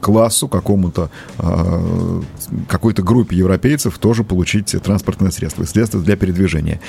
классу, 0.00 0.48
какому-то 0.48 1.10
э, 1.38 2.22
какой-то 2.68 3.02
группе 3.02 3.36
европейцев 3.36 3.98
тоже 3.98 4.24
получить 4.24 4.74
транспортное 4.82 5.30
средство, 5.30 5.64
средство 5.64 6.00
для 6.00 6.16
передвижения. 6.16 6.80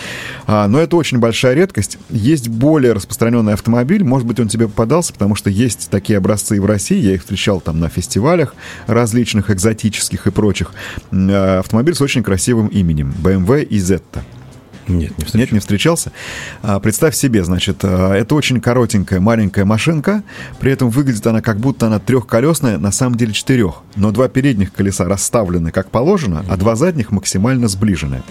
А, 0.47 0.67
но 0.67 0.79
это 0.79 0.95
очень 0.95 1.19
большая 1.19 1.53
редкость. 1.53 1.97
Есть 2.09 2.49
более 2.49 2.93
распространенный 2.93 3.53
автомобиль, 3.53 4.03
может 4.03 4.27
быть, 4.27 4.39
он 4.39 4.47
тебе 4.47 4.67
попадался, 4.67 5.13
потому 5.13 5.35
что 5.35 5.49
есть 5.49 5.89
такие 5.89 6.17
образцы 6.17 6.57
и 6.57 6.59
в 6.59 6.65
России, 6.65 6.97
я 6.97 7.13
их 7.13 7.21
встречал 7.21 7.59
там 7.59 7.79
на 7.79 7.89
фестивалях 7.89 8.55
различных, 8.87 9.49
экзотических 9.49 10.27
и 10.27 10.31
прочих. 10.31 10.71
Э, 11.11 11.59
автомобиль 11.59 11.95
с 11.95 12.01
очень 12.01 12.23
красивым 12.23 12.67
именем 12.67 13.13
BMW 13.23 13.67
Izetta. 13.67 14.23
Нет, 14.87 15.17
не 15.17 15.25
встречался. 15.25 15.37
Нет, 15.37 15.51
не 15.51 15.59
встречался. 15.59 16.11
Представь 16.81 17.15
себе, 17.15 17.43
значит, 17.43 17.79
а, 17.83 18.13
это 18.13 18.35
очень 18.35 18.61
коротенькая 18.61 19.19
маленькая 19.19 19.65
машинка, 19.65 20.23
при 20.59 20.71
этом 20.71 20.89
выглядит 20.89 21.25
она 21.27 21.41
как 21.41 21.57
будто 21.57 21.87
она 21.87 21.99
трехколесная, 21.99 22.77
на 22.77 22.91
самом 22.91 23.15
деле 23.15 23.33
четырех. 23.33 23.81
Но 23.95 24.11
два 24.11 24.27
передних 24.27 24.73
колеса 24.73 25.05
расставлены 25.05 25.71
как 25.71 25.89
положено, 25.89 26.37
mm-hmm. 26.37 26.53
а 26.53 26.57
два 26.57 26.75
задних 26.75 27.11
максимально 27.11 27.67
сближены. 27.67 28.23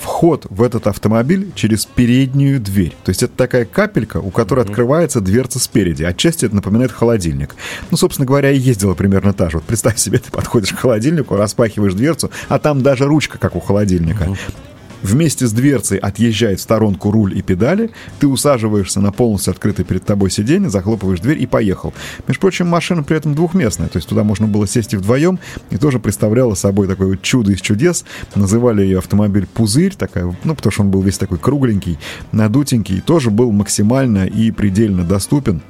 Вход 0.00 0.46
в 0.50 0.62
этот 0.62 0.86
автомобиль 0.86 1.52
через 1.54 1.86
переднюю 1.86 2.60
дверь. 2.60 2.94
То 3.04 3.10
есть 3.10 3.22
это 3.22 3.34
такая 3.36 3.64
капелька, 3.64 4.18
у 4.18 4.30
которой 4.30 4.60
mm-hmm. 4.60 4.68
открывается 4.68 5.20
дверца 5.20 5.58
спереди. 5.58 6.02
Отчасти 6.02 6.44
это 6.44 6.56
напоминает 6.56 6.92
холодильник. 6.92 7.54
Ну, 7.90 7.96
собственно 7.96 8.26
говоря, 8.26 8.50
и 8.50 8.58
ездила 8.58 8.94
примерно 8.94 9.32
та 9.32 9.48
же. 9.50 9.58
Вот 9.58 9.64
представь 9.64 9.98
себе, 9.98 10.18
ты 10.18 10.30
подходишь 10.30 10.72
к 10.72 10.78
холодильнику, 10.78 11.36
распахиваешь 11.36 11.94
дверцу, 11.94 12.30
а 12.48 12.58
там 12.58 12.82
даже 12.82 13.06
ручка, 13.06 13.38
как 13.38 13.56
у 13.56 13.60
холодильника. 13.60 14.24
Mm-hmm 14.24 14.73
вместе 15.04 15.46
с 15.46 15.52
дверцей 15.52 15.98
отъезжает 15.98 16.58
в 16.58 16.62
сторонку 16.62 17.12
руль 17.12 17.36
и 17.38 17.42
педали, 17.42 17.90
ты 18.18 18.26
усаживаешься 18.26 19.00
на 19.00 19.12
полностью 19.12 19.52
открытое 19.52 19.84
перед 19.84 20.04
тобой 20.04 20.30
сиденье, 20.30 20.70
захлопываешь 20.70 21.20
дверь 21.20 21.40
и 21.40 21.46
поехал. 21.46 21.92
Между 22.26 22.40
прочим, 22.40 22.66
машина 22.66 23.02
при 23.02 23.16
этом 23.16 23.34
двухместная, 23.34 23.88
то 23.88 23.98
есть 23.98 24.08
туда 24.08 24.24
можно 24.24 24.48
было 24.48 24.66
сесть 24.66 24.94
и 24.94 24.96
вдвоем, 24.96 25.38
и 25.70 25.76
тоже 25.76 26.00
представляла 26.00 26.54
собой 26.54 26.88
такое 26.88 27.08
вот 27.08 27.22
чудо 27.22 27.52
из 27.52 27.60
чудес. 27.60 28.04
Называли 28.34 28.82
ее 28.82 28.98
автомобиль 28.98 29.46
«Пузырь», 29.46 29.94
такая, 29.94 30.34
ну, 30.42 30.54
потому 30.54 30.72
что 30.72 30.82
он 30.82 30.90
был 30.90 31.02
весь 31.02 31.18
такой 31.18 31.38
кругленький, 31.38 31.98
надутенький, 32.32 33.00
тоже 33.00 33.30
был 33.30 33.52
максимально 33.52 34.26
и 34.26 34.50
предельно 34.50 35.04
доступен. 35.04 35.60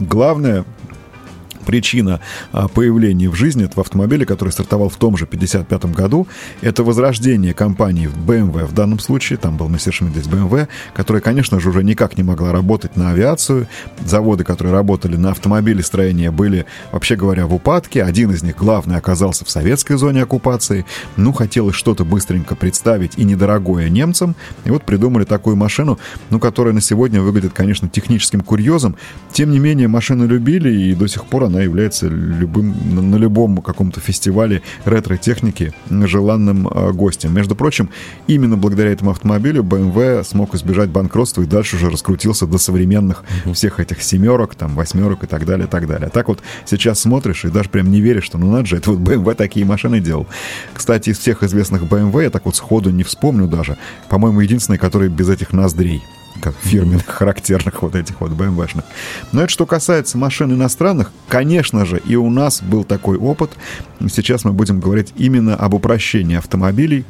Главное, 0.00 0.64
причина 1.62 2.20
а, 2.52 2.68
появления 2.68 3.28
в 3.28 3.34
жизни 3.34 3.64
этого 3.64 3.82
автомобиля, 3.82 4.24
который 4.24 4.50
стартовал 4.50 4.88
в 4.88 4.96
том 4.96 5.16
же 5.16 5.26
55 5.26 5.86
году, 5.86 6.26
это 6.60 6.84
возрождение 6.84 7.54
компании 7.54 8.08
BMW 8.08 8.66
в 8.66 8.72
данном 8.72 8.98
случае, 8.98 9.38
там 9.38 9.56
был 9.56 9.68
Mercedes 9.68 10.28
BMW, 10.28 10.68
которая, 10.94 11.20
конечно 11.20 11.60
же, 11.60 11.70
уже 11.70 11.82
никак 11.84 12.16
не 12.16 12.22
могла 12.22 12.52
работать 12.52 12.96
на 12.96 13.10
авиацию. 13.10 13.66
Заводы, 14.04 14.44
которые 14.44 14.72
работали 14.72 15.16
на 15.16 15.30
автомобилестроение, 15.30 16.30
были, 16.30 16.66
вообще 16.90 17.16
говоря, 17.16 17.46
в 17.46 17.54
упадке. 17.54 18.02
Один 18.02 18.30
из 18.30 18.42
них, 18.42 18.56
главный, 18.56 18.96
оказался 18.96 19.44
в 19.44 19.50
советской 19.50 19.96
зоне 19.96 20.22
оккупации. 20.22 20.84
Ну, 21.16 21.32
хотелось 21.32 21.74
что-то 21.74 22.04
быстренько 22.04 22.54
представить 22.54 23.18
и 23.18 23.24
недорогое 23.24 23.88
немцам. 23.88 24.36
И 24.64 24.70
вот 24.70 24.84
придумали 24.84 25.24
такую 25.24 25.56
машину, 25.56 25.98
ну, 26.30 26.38
которая 26.38 26.74
на 26.74 26.80
сегодня 26.80 27.20
выглядит, 27.20 27.52
конечно, 27.52 27.88
техническим 27.88 28.40
курьезом. 28.40 28.96
Тем 29.32 29.50
не 29.50 29.58
менее, 29.58 29.88
машину 29.88 30.26
любили, 30.26 30.70
и 30.70 30.94
до 30.94 31.06
сих 31.06 31.24
пор 31.26 31.44
она 31.44 31.51
является 31.60 32.08
любым, 32.08 32.74
на 33.10 33.16
любом 33.16 33.58
каком-то 33.58 34.00
фестивале 34.00 34.62
ретро-техники 34.84 35.72
желанным 35.90 36.68
э, 36.68 36.92
гостем. 36.92 37.34
Между 37.34 37.54
прочим, 37.54 37.90
именно 38.26 38.56
благодаря 38.56 38.90
этому 38.90 39.10
автомобилю 39.10 39.62
BMW 39.62 40.24
смог 40.24 40.54
избежать 40.54 40.90
банкротства 40.90 41.42
и 41.42 41.46
дальше 41.46 41.76
уже 41.76 41.90
раскрутился 41.90 42.46
до 42.46 42.58
современных 42.58 43.24
всех 43.52 43.80
этих 43.80 44.02
семерок, 44.02 44.54
там, 44.54 44.74
восьмерок 44.74 45.24
и 45.24 45.26
так 45.26 45.46
далее, 45.46 45.66
и 45.66 45.70
так 45.70 45.86
далее. 45.86 46.10
Так 46.10 46.28
вот, 46.28 46.42
сейчас 46.66 47.00
смотришь 47.00 47.44
и 47.44 47.48
даже 47.48 47.68
прям 47.68 47.90
не 47.90 48.00
веришь, 48.00 48.24
что 48.24 48.38
ну 48.38 48.50
надо 48.50 48.66
же, 48.66 48.76
это 48.76 48.92
вот 48.92 49.00
BMW 49.00 49.34
такие 49.34 49.64
машины 49.66 50.00
делал. 50.00 50.26
Кстати, 50.74 51.10
из 51.10 51.18
всех 51.18 51.42
известных 51.42 51.82
BMW 51.82 52.24
я 52.24 52.30
так 52.30 52.44
вот 52.44 52.56
сходу 52.56 52.90
не 52.90 53.02
вспомню 53.02 53.46
даже. 53.46 53.76
По-моему, 54.08 54.40
единственный, 54.40 54.78
который 54.78 55.08
без 55.08 55.28
этих 55.28 55.52
ноздрей 55.52 56.02
как 56.40 56.54
фирменных, 56.62 57.06
характерных 57.06 57.82
вот 57.82 57.94
этих 57.94 58.20
вот 58.20 58.32
BMW-шных. 58.32 58.84
Но 59.32 59.42
это 59.42 59.52
что 59.52 59.66
касается 59.66 60.18
машин 60.18 60.52
иностранных, 60.52 61.12
конечно 61.28 61.84
же, 61.84 61.98
и 61.98 62.16
у 62.16 62.30
нас 62.30 62.62
был 62.62 62.84
такой 62.84 63.16
опыт. 63.16 63.50
Сейчас 64.10 64.44
мы 64.44 64.52
будем 64.52 64.80
говорить 64.80 65.12
именно 65.16 65.54
об 65.56 65.74
упрощении 65.74 66.36
автомобилей, 66.36 67.04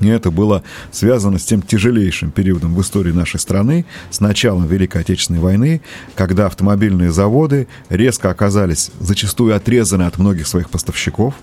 и 0.00 0.08
это 0.08 0.30
было 0.30 0.62
связано 0.90 1.38
с 1.38 1.44
тем 1.44 1.62
тяжелейшим 1.62 2.30
периодом 2.30 2.74
в 2.74 2.80
истории 2.80 3.12
нашей 3.12 3.38
страны, 3.38 3.84
с 4.10 4.20
началом 4.20 4.66
Великой 4.66 5.02
Отечественной 5.02 5.40
войны, 5.40 5.80
когда 6.14 6.46
автомобильные 6.46 7.12
заводы 7.12 7.68
резко 7.88 8.30
оказались 8.30 8.90
зачастую 8.98 9.54
отрезаны 9.54 10.04
от 10.04 10.18
многих 10.18 10.46
своих 10.46 10.70
поставщиков, 10.70 11.34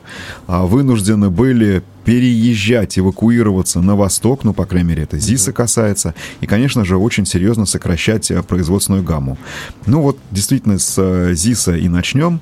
а 0.48 0.66
вынуждены 0.66 1.30
были 1.30 1.84
переезжать, 2.04 2.98
эвакуироваться 2.98 3.82
на 3.82 3.98
восток, 3.98 4.46
ну, 4.46 4.54
по 4.54 4.66
крайней 4.66 4.90
мере, 4.90 5.04
это 5.04 5.20
ЗИСа 5.20 5.52
касается, 5.52 6.16
и, 6.40 6.48
конечно 6.48 6.86
же, 6.86 6.96
очень 6.96 7.26
серьезно 7.26 7.66
сокращать 7.66 8.32
э, 8.32 8.42
производственную 8.44 9.04
гамму. 9.04 9.38
Ну 9.86 10.02
вот, 10.02 10.18
действительно, 10.32 10.80
с 10.80 10.96
э, 10.98 11.34
ЗИСа 11.34 11.76
и 11.76 11.90
начнем. 11.90 12.40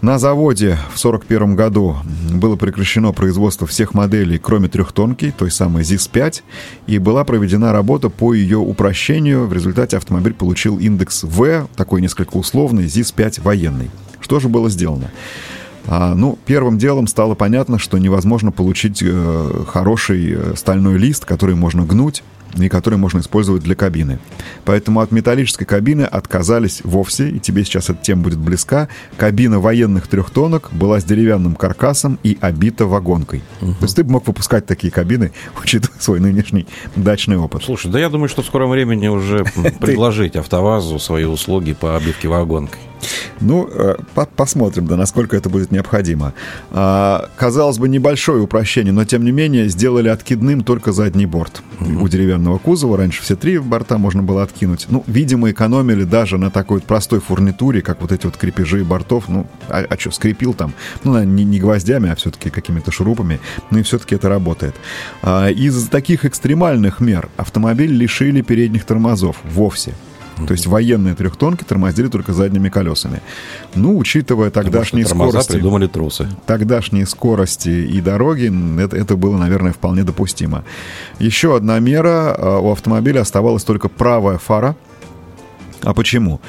На 0.00 0.16
заводе 0.20 0.78
в 0.94 0.98
1941 0.98 1.56
году 1.56 1.96
было 2.32 2.54
прекращено 2.54 3.12
производство 3.12 3.66
всех 3.66 3.94
моделей, 3.94 4.38
кроме 4.38 4.68
трехтонки, 4.68 5.34
той 5.36 5.50
самой 5.50 5.82
ЗИС-5, 5.82 6.42
и 6.86 6.98
была 6.98 7.24
проведена 7.24 7.72
работа 7.72 8.08
по 8.08 8.32
ее 8.32 8.58
упрощению. 8.58 9.48
В 9.48 9.52
результате 9.52 9.96
автомобиль 9.96 10.34
получил 10.34 10.78
индекс 10.78 11.24
В, 11.24 11.66
такой 11.74 12.00
несколько 12.00 12.36
условный, 12.36 12.84
ЗИС-5 12.86 13.42
военный. 13.42 13.90
Что 14.20 14.38
же 14.38 14.48
было 14.48 14.70
сделано? 14.70 15.10
А, 15.88 16.14
ну, 16.14 16.38
первым 16.46 16.78
делом 16.78 17.08
стало 17.08 17.34
понятно, 17.34 17.80
что 17.80 17.98
невозможно 17.98 18.52
получить 18.52 19.02
э, 19.02 19.64
хороший 19.66 20.32
э, 20.32 20.52
стальной 20.54 20.96
лист, 20.96 21.24
который 21.24 21.56
можно 21.56 21.84
гнуть, 21.84 22.22
и 22.56 22.68
которые 22.68 22.98
можно 22.98 23.20
использовать 23.20 23.62
для 23.62 23.74
кабины. 23.74 24.18
Поэтому 24.64 25.00
от 25.00 25.12
металлической 25.12 25.64
кабины 25.64 26.02
отказались 26.02 26.80
вовсе, 26.84 27.30
и 27.30 27.38
тебе 27.38 27.64
сейчас 27.64 27.90
эта 27.90 28.02
тема 28.02 28.22
будет 28.22 28.38
близка. 28.38 28.88
Кабина 29.16 29.60
военных 29.60 30.06
трехтонок 30.08 30.70
была 30.72 31.00
с 31.00 31.04
деревянным 31.04 31.54
каркасом 31.54 32.18
и 32.22 32.38
обита 32.40 32.86
вагонкой. 32.86 33.42
Угу. 33.60 33.72
То 33.72 33.82
есть 33.82 33.96
ты 33.96 34.04
бы 34.04 34.12
мог 34.12 34.26
выпускать 34.26 34.66
такие 34.66 34.92
кабины, 34.92 35.32
учитывая 35.62 35.98
свой 36.00 36.20
нынешний 36.20 36.66
дачный 36.96 37.36
опыт. 37.36 37.62
Слушай, 37.64 37.90
да 37.90 37.98
я 37.98 38.08
думаю, 38.08 38.28
что 38.28 38.42
в 38.42 38.46
скором 38.46 38.70
времени 38.70 39.08
уже 39.08 39.44
предложить 39.80 40.36
АвтоВАЗу 40.36 40.98
свои 40.98 41.24
услуги 41.24 41.72
по 41.74 41.96
обивке 41.96 42.28
вагонкой. 42.28 42.80
Ну, 43.40 43.68
э, 43.72 43.96
по 44.14 44.26
посмотрим, 44.26 44.86
да, 44.86 44.96
насколько 44.96 45.36
это 45.36 45.48
будет 45.48 45.70
необходимо. 45.70 46.32
А, 46.70 47.28
казалось 47.36 47.78
бы, 47.78 47.88
небольшое 47.88 48.42
упрощение, 48.42 48.92
но 48.92 49.04
тем 49.04 49.24
не 49.24 49.32
менее 49.32 49.68
сделали 49.68 50.08
откидным 50.08 50.62
только 50.62 50.92
задний 50.92 51.26
борт 51.26 51.62
угу. 51.80 52.04
у 52.04 52.08
деревянного 52.08 52.58
кузова. 52.58 52.96
Раньше 52.96 53.22
все 53.22 53.36
три 53.36 53.58
борта 53.58 53.98
можно 53.98 54.22
было 54.22 54.42
откинуть. 54.42 54.86
Ну, 54.88 55.04
видимо, 55.06 55.50
экономили 55.50 56.04
даже 56.04 56.38
на 56.38 56.50
такой 56.50 56.78
вот 56.78 56.84
простой 56.84 57.20
фурнитуре, 57.20 57.82
как 57.82 58.00
вот 58.00 58.12
эти 58.12 58.26
вот 58.26 58.36
крепежи 58.36 58.84
бортов. 58.84 59.24
Ну, 59.28 59.46
а, 59.68 59.84
а 59.88 59.98
что, 59.98 60.10
скрепил 60.10 60.54
там? 60.54 60.72
Ну, 61.04 61.22
не, 61.22 61.44
не 61.44 61.60
гвоздями, 61.60 62.10
а 62.10 62.16
все-таки 62.16 62.50
какими-то 62.50 62.90
шурупами. 62.90 63.40
Ну 63.70 63.78
и 63.78 63.82
все-таки 63.82 64.14
это 64.14 64.28
работает. 64.28 64.74
А, 65.22 65.48
из 65.48 65.88
таких 65.88 66.24
экстремальных 66.24 67.00
мер 67.00 67.28
автомобиль 67.36 67.92
лишили 67.92 68.42
передних 68.42 68.84
тормозов 68.84 69.36
вовсе. 69.44 69.94
То 70.46 70.52
есть 70.52 70.66
военные 70.66 71.14
трехтонки 71.14 71.64
тормозили 71.64 72.08
только 72.08 72.32
задними 72.32 72.68
колесами. 72.68 73.20
Ну, 73.74 73.96
учитывая 73.96 74.50
тогдашние 74.50 75.06
скорости... 75.06 75.52
придумали 75.52 75.86
трусы. 75.86 76.28
Тогдашние 76.46 77.06
скорости 77.06 77.68
и 77.68 78.00
дороги, 78.00 78.52
это, 78.80 78.96
это 78.96 79.16
было, 79.16 79.36
наверное, 79.36 79.72
вполне 79.72 80.04
допустимо. 80.04 80.64
Еще 81.18 81.56
одна 81.56 81.78
мера. 81.78 82.34
А, 82.36 82.58
у 82.58 82.72
автомобиля 82.72 83.20
оставалась 83.20 83.64
только 83.64 83.88
правая 83.88 84.38
фара. 84.38 84.76
А 85.82 85.94
почему? 85.94 86.40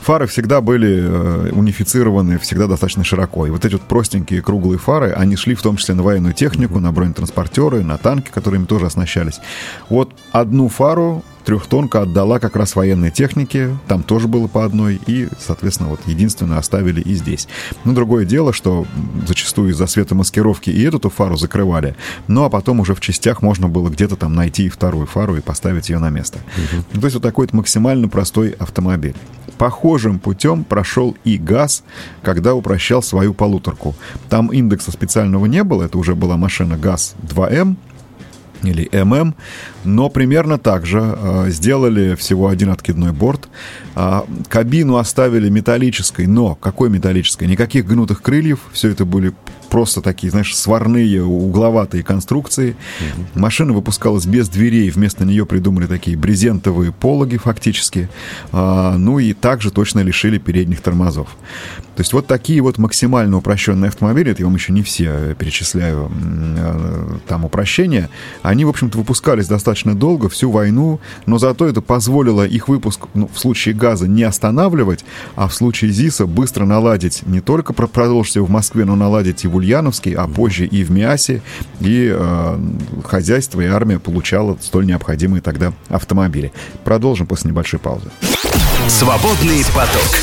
Фары 0.00 0.26
всегда 0.26 0.60
были 0.60 1.02
э, 1.02 1.50
унифицированы, 1.52 2.38
всегда 2.38 2.66
достаточно 2.66 3.04
широко. 3.04 3.46
И 3.46 3.50
вот 3.50 3.64
эти 3.64 3.74
вот 3.74 3.82
простенькие 3.82 4.40
круглые 4.40 4.78
фары, 4.78 5.12
они 5.12 5.36
шли 5.36 5.54
в 5.54 5.62
том 5.62 5.76
числе 5.76 5.94
на 5.94 6.02
военную 6.02 6.32
технику, 6.32 6.80
на 6.80 6.90
бронетранспортеры, 6.90 7.82
на 7.82 7.98
танки, 7.98 8.30
которыми 8.32 8.64
тоже 8.64 8.86
оснащались. 8.86 9.40
Вот 9.90 10.12
одну 10.32 10.68
фару 10.68 11.22
трехтонка 11.48 12.02
отдала 12.02 12.40
как 12.40 12.56
раз 12.56 12.76
военной 12.76 13.10
технике, 13.10 13.74
там 13.86 14.02
тоже 14.02 14.28
было 14.28 14.48
по 14.48 14.66
одной, 14.66 15.00
и, 15.06 15.28
соответственно, 15.38 15.88
вот 15.88 15.98
единственное 16.04 16.58
оставили 16.58 17.00
и 17.00 17.14
здесь. 17.14 17.48
Но 17.84 17.94
другое 17.94 18.26
дело, 18.26 18.52
что 18.52 18.86
зачастую 19.26 19.70
из-за 19.70 19.86
светомаскировки 19.86 20.68
и 20.68 20.82
эту 20.82 21.08
фару 21.08 21.38
закрывали, 21.38 21.96
ну 22.26 22.44
а 22.44 22.50
потом 22.50 22.80
уже 22.80 22.94
в 22.94 23.00
частях 23.00 23.40
можно 23.40 23.66
было 23.66 23.88
где-то 23.88 24.16
там 24.16 24.34
найти 24.34 24.66
и 24.66 24.68
вторую 24.68 25.06
фару 25.06 25.36
и 25.36 25.40
поставить 25.40 25.88
ее 25.88 25.98
на 26.00 26.10
место. 26.10 26.38
Угу. 26.38 27.00
То 27.00 27.06
есть 27.06 27.14
вот 27.14 27.22
такой 27.22 27.46
вот 27.46 27.54
максимально 27.54 28.10
простой 28.10 28.50
автомобиль. 28.50 29.16
Похожим 29.56 30.18
путем 30.18 30.64
прошел 30.64 31.16
и 31.24 31.38
ГАЗ, 31.38 31.82
когда 32.22 32.54
упрощал 32.54 33.02
свою 33.02 33.32
полуторку. 33.32 33.94
Там 34.28 34.48
индекса 34.48 34.92
специального 34.92 35.46
не 35.46 35.64
было, 35.64 35.84
это 35.84 35.96
уже 35.96 36.14
была 36.14 36.36
машина 36.36 36.76
ГАЗ 36.76 37.14
2М, 37.22 37.76
или 38.62 38.88
ММ, 38.92 39.34
но 39.84 40.08
примерно 40.08 40.58
так 40.58 40.86
же 40.86 41.00
э, 41.00 41.50
сделали 41.50 42.14
всего 42.14 42.48
один 42.48 42.70
откидной 42.70 43.12
борт. 43.12 43.48
Э, 43.94 44.22
кабину 44.48 44.96
оставили 44.96 45.48
металлической, 45.48 46.26
но 46.26 46.54
какой 46.54 46.90
металлической? 46.90 47.46
Никаких 47.46 47.86
гнутых 47.86 48.22
крыльев, 48.22 48.60
все 48.72 48.90
это 48.90 49.04
были 49.04 49.32
просто 49.68 50.00
такие, 50.00 50.30
знаешь, 50.30 50.56
сварные, 50.56 51.22
угловатые 51.22 52.02
конструкции. 52.02 52.70
Mm-hmm. 53.00 53.38
Машина 53.38 53.72
выпускалась 53.72 54.26
без 54.26 54.48
дверей, 54.48 54.90
вместо 54.90 55.24
нее 55.24 55.46
придумали 55.46 55.86
такие 55.86 56.16
брезентовые 56.16 56.92
пологи 56.92 57.36
фактически. 57.36 58.08
А, 58.52 58.96
ну 58.96 59.18
и 59.18 59.32
также 59.32 59.70
точно 59.70 60.00
лишили 60.00 60.38
передних 60.38 60.80
тормозов. 60.80 61.28
То 61.98 62.02
есть 62.02 62.12
вот 62.12 62.28
такие 62.28 62.60
вот 62.60 62.78
максимально 62.78 63.38
упрощенные 63.38 63.88
автомобили, 63.88 64.30
это 64.30 64.42
я 64.42 64.46
вам 64.46 64.54
еще 64.54 64.72
не 64.72 64.84
все 64.84 65.34
перечисляю, 65.36 66.08
э, 66.56 67.18
там 67.26 67.44
упрощения, 67.44 68.08
они, 68.42 68.64
в 68.64 68.68
общем-то, 68.68 68.96
выпускались 68.96 69.48
достаточно 69.48 69.96
долго, 69.96 70.28
всю 70.28 70.48
войну, 70.52 71.00
но 71.26 71.38
зато 71.38 71.66
это 71.66 71.80
позволило 71.80 72.46
их 72.46 72.68
выпуск 72.68 73.06
ну, 73.14 73.28
в 73.32 73.40
случае 73.40 73.74
газа 73.74 74.06
не 74.06 74.22
останавливать, 74.22 75.04
а 75.34 75.48
в 75.48 75.54
случае 75.54 75.90
ЗИСа 75.90 76.26
быстро 76.26 76.66
наладить, 76.66 77.26
не 77.26 77.40
только 77.40 77.72
продолжить 77.72 78.36
его 78.36 78.46
в 78.46 78.50
Москве, 78.50 78.84
но 78.84 78.94
наладить 78.94 79.44
в 79.44 79.57
Ульяновске, 79.58 80.14
а 80.14 80.26
позже 80.26 80.66
и 80.66 80.82
в 80.84 80.90
Миасе, 80.90 81.42
и 81.80 82.10
э, 82.12 82.58
хозяйство 83.04 83.60
и 83.60 83.66
армия 83.66 83.98
получала 83.98 84.56
столь 84.60 84.86
необходимые 84.86 85.42
тогда 85.42 85.72
автомобили. 85.88 86.52
Продолжим 86.84 87.26
после 87.26 87.50
небольшой 87.50 87.80
паузы. 87.80 88.10
Свободный 88.88 89.64
поток. 89.74 90.18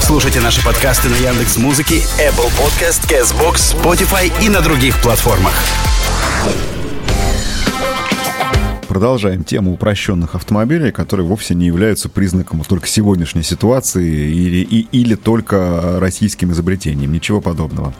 Слушайте 0.00 0.40
наши 0.40 0.62
подкасты 0.64 1.08
на 1.08 1.16
Яндекс 1.16 1.56
Музыке, 1.56 2.02
Apple 2.18 2.50
Podcast, 2.58 3.08
Castbox, 3.08 3.74
Spotify 3.74 4.30
и 4.44 4.48
на 4.48 4.60
других 4.60 5.00
платформах. 5.00 5.54
Продолжаем 8.94 9.42
тему 9.42 9.72
упрощенных 9.72 10.36
автомобилей, 10.36 10.92
которые 10.92 11.26
вовсе 11.26 11.56
не 11.56 11.66
являются 11.66 12.08
признаком 12.08 12.62
только 12.62 12.86
сегодняшней 12.86 13.42
ситуации 13.42 14.30
или, 14.30 14.58
и, 14.58 14.86
или 14.92 15.16
только 15.16 15.98
российским 15.98 16.52
изобретением. 16.52 17.10
Ничего 17.10 17.40
подобного. 17.40 17.92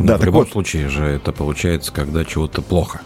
Но 0.00 0.06
да, 0.06 0.18
в 0.18 0.24
любом 0.24 0.40
вот, 0.40 0.50
случае 0.50 0.88
же 0.88 1.04
это 1.04 1.30
получается, 1.30 1.92
когда 1.92 2.24
чего-то 2.24 2.60
плохо. 2.60 3.02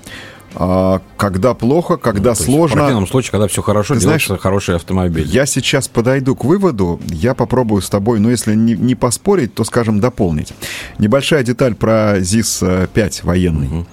А, 0.55 1.03
когда 1.19 1.53
плохо, 1.53 1.99
когда 1.99 2.31
ну, 2.31 2.37
сложно. 2.37 2.77
В 2.77 2.81
противном 2.85 3.07
случае, 3.07 3.33
когда 3.33 3.49
все 3.49 3.61
хорошо, 3.61 3.93
Ты 3.93 4.01
знаешь, 4.01 4.27
хороший 4.41 4.77
автомобиль. 4.77 5.27
Я 5.27 5.45
сейчас 5.45 5.89
подойду 5.89 6.35
к 6.35 6.43
выводу, 6.43 6.99
я 7.09 7.35
попробую 7.35 7.83
с 7.83 7.91
тобой, 7.91 8.19
ну, 8.19 8.31
если 8.31 8.55
не, 8.55 8.73
не 8.73 8.95
поспорить, 8.95 9.53
то, 9.53 9.65
скажем, 9.65 10.01
дополнить. 10.01 10.55
Небольшая 10.99 11.43
деталь 11.43 11.75
про 11.75 12.19
ЗИС-5 12.19 13.27
военный. 13.27 13.67
Угу. 13.67 13.87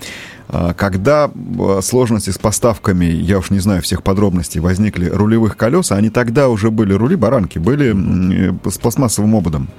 А, 0.54 0.74
когда 0.76 1.32
а, 1.60 1.80
сложности 1.82 2.30
с 2.30 2.38
поставками, 2.38 3.06
я 3.06 3.40
уж 3.40 3.50
не 3.50 3.58
знаю 3.58 3.82
всех 3.82 4.04
подробностей, 4.04 4.62
возникли 4.62 5.10
рулевых 5.10 5.58
колес, 5.58 5.92
они 5.92 6.12
тогда 6.12 6.48
уже 6.48 6.70
были 6.70 6.94
рули 6.94 7.16
баранки, 7.16 7.58
были 7.58 8.50
э, 8.50 8.70
с 8.70 8.78
пластмассовым 8.78 9.36
ободом. 9.36 9.70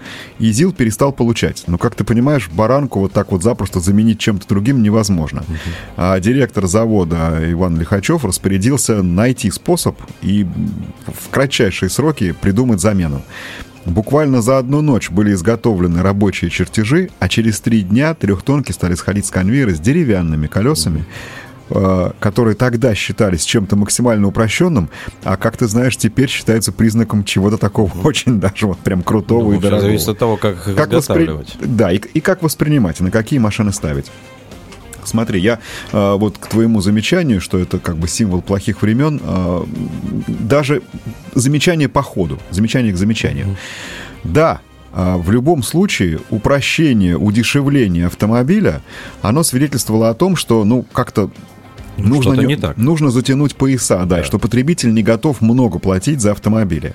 И 0.40 0.50
ЗИЛ 0.50 0.72
перестал 0.72 1.12
получать. 1.12 1.62
Но, 1.68 1.78
как 1.78 1.94
ты 1.94 2.02
понимаешь, 2.02 2.50
баранку 2.50 2.98
вот 2.98 3.12
так 3.12 3.30
вот 3.30 3.44
запросто 3.44 3.78
заменить 3.78 4.18
чем-то 4.18 4.48
другим 4.48 4.82
невозможно. 4.82 5.44
А 5.96 6.18
директор 6.18 6.66
завода 6.66 7.38
Иван 7.52 7.78
Лихачев 7.78 8.24
распорядился 8.24 9.02
найти 9.02 9.52
способ 9.52 9.96
и 10.22 10.44
в 11.06 11.30
кратчайшие 11.30 11.88
сроки 11.88 12.32
придумать 12.32 12.80
замену. 12.80 13.22
Буквально 13.86 14.40
за 14.40 14.58
одну 14.58 14.80
ночь 14.80 15.10
были 15.10 15.32
изготовлены 15.32 16.02
рабочие 16.02 16.50
чертежи, 16.50 17.10
а 17.18 17.28
через 17.28 17.60
три 17.60 17.82
дня 17.82 18.14
трехтонки 18.14 18.72
стали 18.72 18.94
сходить 18.94 19.26
с 19.26 19.30
конвейера 19.30 19.74
с 19.74 19.80
деревянными 19.80 20.46
колесами, 20.46 21.04
э, 21.68 22.10
которые 22.18 22.54
тогда 22.54 22.94
считались 22.94 23.44
чем-то 23.44 23.76
максимально 23.76 24.28
упрощенным, 24.28 24.88
а, 25.22 25.36
как 25.36 25.58
ты 25.58 25.66
знаешь, 25.66 25.98
теперь 25.98 26.30
считается 26.30 26.72
признаком 26.72 27.24
чего-то 27.24 27.58
такого 27.58 27.92
очень 28.04 28.40
даже 28.40 28.66
вот 28.66 28.78
прям 28.78 29.02
крутого 29.02 29.50
ну, 29.50 29.58
и 29.58 29.58
дорогого. 29.58 29.82
Зависит 29.82 30.08
от 30.08 30.18
того, 30.18 30.36
как 30.38 30.66
их 30.66 30.76
как. 30.76 30.92
Воспри... 30.92 31.30
Да, 31.60 31.92
и, 31.92 31.96
и 31.96 32.20
как 32.20 32.42
воспринимать, 32.42 33.00
и 33.00 33.04
на 33.04 33.10
какие 33.10 33.38
машины 33.38 33.72
ставить. 33.72 34.06
Смотри, 35.04 35.40
я 35.40 35.58
э, 35.92 36.14
вот 36.14 36.38
к 36.38 36.46
твоему 36.46 36.80
замечанию, 36.80 37.40
что 37.40 37.58
это 37.58 37.78
как 37.78 37.96
бы 37.96 38.08
символ 38.08 38.42
плохих 38.42 38.82
времен, 38.82 39.20
э, 39.22 39.64
даже 40.28 40.82
замечание 41.34 41.88
по 41.88 42.02
ходу, 42.02 42.38
замечание 42.50 42.92
к 42.92 42.96
замечанию. 42.96 43.56
Да, 44.24 44.60
э, 44.92 45.16
в 45.16 45.30
любом 45.30 45.62
случае 45.62 46.20
упрощение, 46.30 47.16
удешевление 47.16 48.06
автомобиля, 48.06 48.82
оно 49.22 49.42
свидетельствовало 49.42 50.10
о 50.10 50.14
том, 50.14 50.36
что, 50.36 50.64
ну, 50.64 50.84
как-то 50.92 51.30
нужно, 51.96 52.40
не, 52.40 52.56
так. 52.56 52.76
нужно 52.76 53.10
затянуть 53.10 53.54
пояса, 53.54 54.04
да, 54.04 54.16
да, 54.16 54.24
что 54.24 54.38
потребитель 54.38 54.92
не 54.92 55.02
готов 55.02 55.40
много 55.40 55.78
платить 55.78 56.20
за 56.20 56.32
автомобили. 56.32 56.94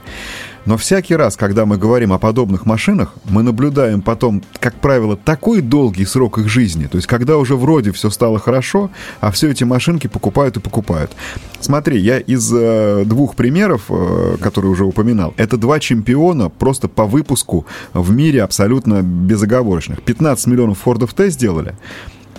Но 0.65 0.77
всякий 0.77 1.15
раз, 1.15 1.35
когда 1.35 1.65
мы 1.65 1.77
говорим 1.77 2.13
о 2.13 2.19
подобных 2.19 2.65
машинах, 2.65 3.13
мы 3.25 3.43
наблюдаем 3.43 4.01
потом, 4.01 4.43
как 4.59 4.75
правило, 4.75 5.15
такой 5.15 5.61
долгий 5.61 6.05
срок 6.05 6.37
их 6.37 6.47
жизни. 6.47 6.85
То 6.85 6.97
есть, 6.97 7.07
когда 7.07 7.37
уже 7.37 7.55
вроде 7.55 7.91
все 7.91 8.09
стало 8.09 8.39
хорошо, 8.39 8.91
а 9.19 9.31
все 9.31 9.49
эти 9.49 9.63
машинки 9.63 10.07
покупают 10.07 10.57
и 10.57 10.59
покупают. 10.59 11.11
Смотри, 11.59 11.99
я 11.99 12.19
из 12.19 12.53
э, 12.53 13.03
двух 13.05 13.35
примеров, 13.35 13.85
э, 13.89 14.37
которые 14.41 14.71
уже 14.71 14.83
упоминал, 14.83 15.33
это 15.37 15.57
два 15.57 15.79
чемпиона 15.79 16.49
просто 16.49 16.87
по 16.87 17.05
выпуску 17.05 17.65
в 17.93 18.11
мире 18.11 18.43
абсолютно 18.43 19.01
безоговорочных. 19.01 20.01
15 20.03 20.47
миллионов 20.47 20.79
Фордов 20.79 21.13
Т 21.13 21.29
сделали. 21.29 21.75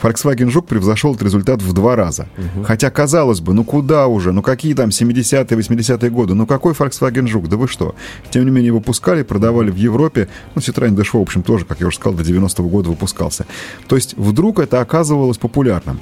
Volkswagen 0.03 0.51
Жук 0.51 0.67
превзошел 0.67 1.13
этот 1.13 1.25
результат 1.25 1.63
в 1.63 1.73
два 1.73 1.97
раза. 1.97 2.29
Угу. 2.37 2.65
Хотя, 2.65 2.91
казалось 2.91 3.41
бы, 3.41 3.53
ну 3.55 3.65
куда 3.65 4.07
уже, 4.07 4.33
ну 4.33 4.43
какие 4.43 4.75
там 4.75 4.91
70-е, 4.91 5.59
80-е 5.59 6.11
годы, 6.11 6.35
ну 6.35 6.47
какой 6.47 6.73
Volkswagen 6.73 7.27
Жук, 7.27 7.49
да 7.49 7.57
вы 7.57 7.69
что? 7.69 7.95
Тем 8.31 8.45
не 8.45 8.51
менее, 8.51 8.73
выпускали, 8.73 9.23
продавали 9.23 9.71
в 9.71 9.77
Европе, 9.77 10.29
ну 10.55 10.61
Citroёn 10.61 10.97
DSH, 10.97 11.19
в 11.19 11.23
общем, 11.23 11.43
тоже, 11.43 11.65
как 11.65 11.81
я 11.81 11.87
уже 11.87 11.97
сказал, 11.97 12.17
до 12.17 12.23
90-го 12.23 12.69
года 12.69 12.91
выпускался. 12.91 13.47
То 13.89 13.97
есть 13.97 14.15
вдруг 14.17 14.59
это 14.59 14.81
оказывалось 14.81 15.39
популярным. 15.39 16.01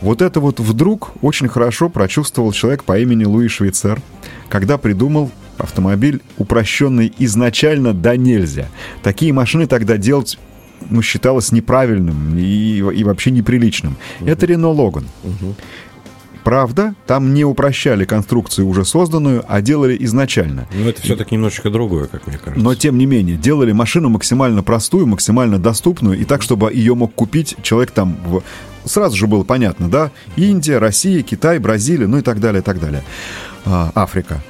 Вот 0.00 0.22
это 0.22 0.40
вот 0.40 0.60
вдруг 0.60 1.12
очень 1.22 1.48
хорошо 1.48 1.88
прочувствовал 1.88 2.52
человек 2.52 2.84
по 2.84 2.98
имени 2.98 3.24
Луи 3.24 3.48
Швейцер, 3.48 4.00
когда 4.48 4.78
придумал 4.78 5.30
автомобиль, 5.58 6.20
упрощенный 6.36 7.12
изначально 7.18 7.92
до 7.92 8.16
нельзя. 8.16 8.68
Такие 9.02 9.32
машины 9.32 9.66
тогда 9.66 9.96
делать 9.96 10.38
ну, 10.90 11.02
считалось 11.02 11.52
неправильным 11.52 12.36
и, 12.36 12.78
и 12.78 13.04
вообще 13.04 13.30
неприличным. 13.30 13.96
Угу. 14.20 14.28
Это 14.28 14.46
Рено 14.46 14.68
Логан. 14.68 15.06
Угу. 15.24 15.54
Правда, 16.44 16.94
там 17.06 17.34
не 17.34 17.44
упрощали 17.44 18.06
конструкцию 18.06 18.68
уже 18.68 18.84
созданную, 18.84 19.44
а 19.46 19.60
делали 19.60 19.96
изначально. 20.00 20.66
Но 20.72 20.88
это 20.88 21.02
все-таки 21.02 21.34
немножечко 21.34 21.68
другое, 21.68 22.06
как 22.06 22.26
мне 22.26 22.38
кажется. 22.38 22.64
Но 22.64 22.74
тем 22.74 22.96
не 22.96 23.04
менее, 23.04 23.36
делали 23.36 23.72
машину 23.72 24.08
максимально 24.08 24.62
простую, 24.62 25.06
максимально 25.06 25.58
доступную, 25.58 26.18
и 26.18 26.24
так, 26.24 26.40
чтобы 26.40 26.72
ее 26.72 26.94
мог 26.94 27.14
купить 27.14 27.56
человек 27.62 27.90
там 27.90 28.16
в... 28.24 28.42
Сразу 28.86 29.14
же 29.14 29.26
было 29.26 29.44
понятно, 29.44 29.90
да? 29.90 30.10
Индия, 30.36 30.78
Россия, 30.78 31.22
Китай, 31.22 31.58
Бразилия, 31.58 32.06
ну 32.06 32.16
и 32.16 32.22
так 32.22 32.40
далее, 32.40 32.62
и 32.62 32.64
так 32.64 32.80
далее. 32.80 33.04
А, 33.66 33.92
Африка. 33.94 34.42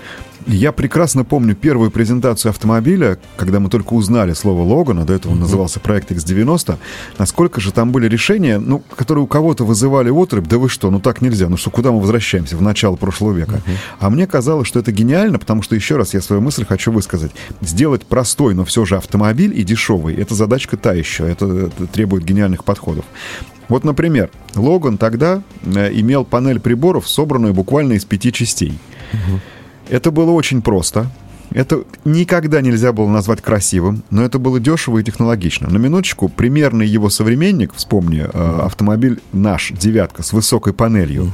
Я 0.46 0.72
прекрасно 0.72 1.24
помню 1.24 1.54
первую 1.54 1.90
презентацию 1.90 2.50
автомобиля, 2.50 3.18
когда 3.36 3.60
мы 3.60 3.68
только 3.68 3.94
узнали 3.94 4.32
слово 4.32 4.62
Логана, 4.62 5.04
до 5.04 5.14
этого 5.14 5.32
он 5.32 5.40
назывался 5.40 5.80
проект 5.80 6.10
X90, 6.10 6.76
насколько 7.18 7.60
же 7.60 7.72
там 7.72 7.92
были 7.92 8.08
решения, 8.08 8.58
ну, 8.58 8.82
которые 8.96 9.24
у 9.24 9.26
кого-то 9.26 9.64
вызывали 9.64 10.10
отрыв, 10.10 10.46
да 10.46 10.58
вы 10.58 10.68
что, 10.68 10.90
ну 10.90 11.00
так 11.00 11.20
нельзя, 11.20 11.48
ну 11.48 11.56
что, 11.56 11.70
куда 11.70 11.92
мы 11.92 12.00
возвращаемся, 12.00 12.56
в 12.56 12.62
начало 12.62 12.96
прошлого 12.96 13.32
века. 13.32 13.56
Uh-huh. 13.56 13.76
А 14.00 14.10
мне 14.10 14.26
казалось, 14.26 14.68
что 14.68 14.78
это 14.78 14.92
гениально, 14.92 15.38
потому 15.38 15.62
что, 15.62 15.74
еще 15.74 15.96
раз, 15.96 16.14
я 16.14 16.20
свою 16.20 16.40
мысль 16.40 16.64
хочу 16.64 16.92
высказать. 16.92 17.32
Сделать 17.60 18.06
простой, 18.06 18.54
но 18.54 18.64
все 18.64 18.84
же 18.84 18.96
автомобиль 18.96 19.58
и 19.58 19.64
дешевый, 19.64 20.14
это 20.14 20.34
задачка 20.34 20.76
та 20.76 20.92
еще, 20.92 21.28
это, 21.28 21.46
это 21.46 21.86
требует 21.86 22.24
гениальных 22.24 22.64
подходов. 22.64 23.04
Вот, 23.68 23.84
например, 23.84 24.30
Логан 24.54 24.96
тогда 24.96 25.42
э, 25.62 25.92
имел 25.92 26.24
панель 26.24 26.58
приборов, 26.58 27.08
собранную 27.08 27.52
буквально 27.52 27.94
из 27.94 28.04
пяти 28.04 28.32
частей. 28.32 28.78
Uh-huh. 29.12 29.40
Это 29.88 30.10
было 30.10 30.30
очень 30.30 30.62
просто. 30.62 31.10
Это 31.50 31.84
никогда 32.04 32.60
нельзя 32.60 32.92
было 32.92 33.08
назвать 33.08 33.40
красивым, 33.40 34.02
но 34.10 34.22
это 34.22 34.38
было 34.38 34.60
дешево 34.60 34.98
и 34.98 35.02
технологично. 35.02 35.68
На 35.70 35.78
минуточку, 35.78 36.28
примерный 36.28 36.86
его 36.86 37.08
современник, 37.08 37.72
вспомни, 37.74 38.20
uh-huh. 38.20 38.66
автомобиль 38.66 39.20
наш, 39.32 39.72
девятка, 39.72 40.22
с 40.22 40.32
высокой 40.32 40.74
панелью. 40.74 41.32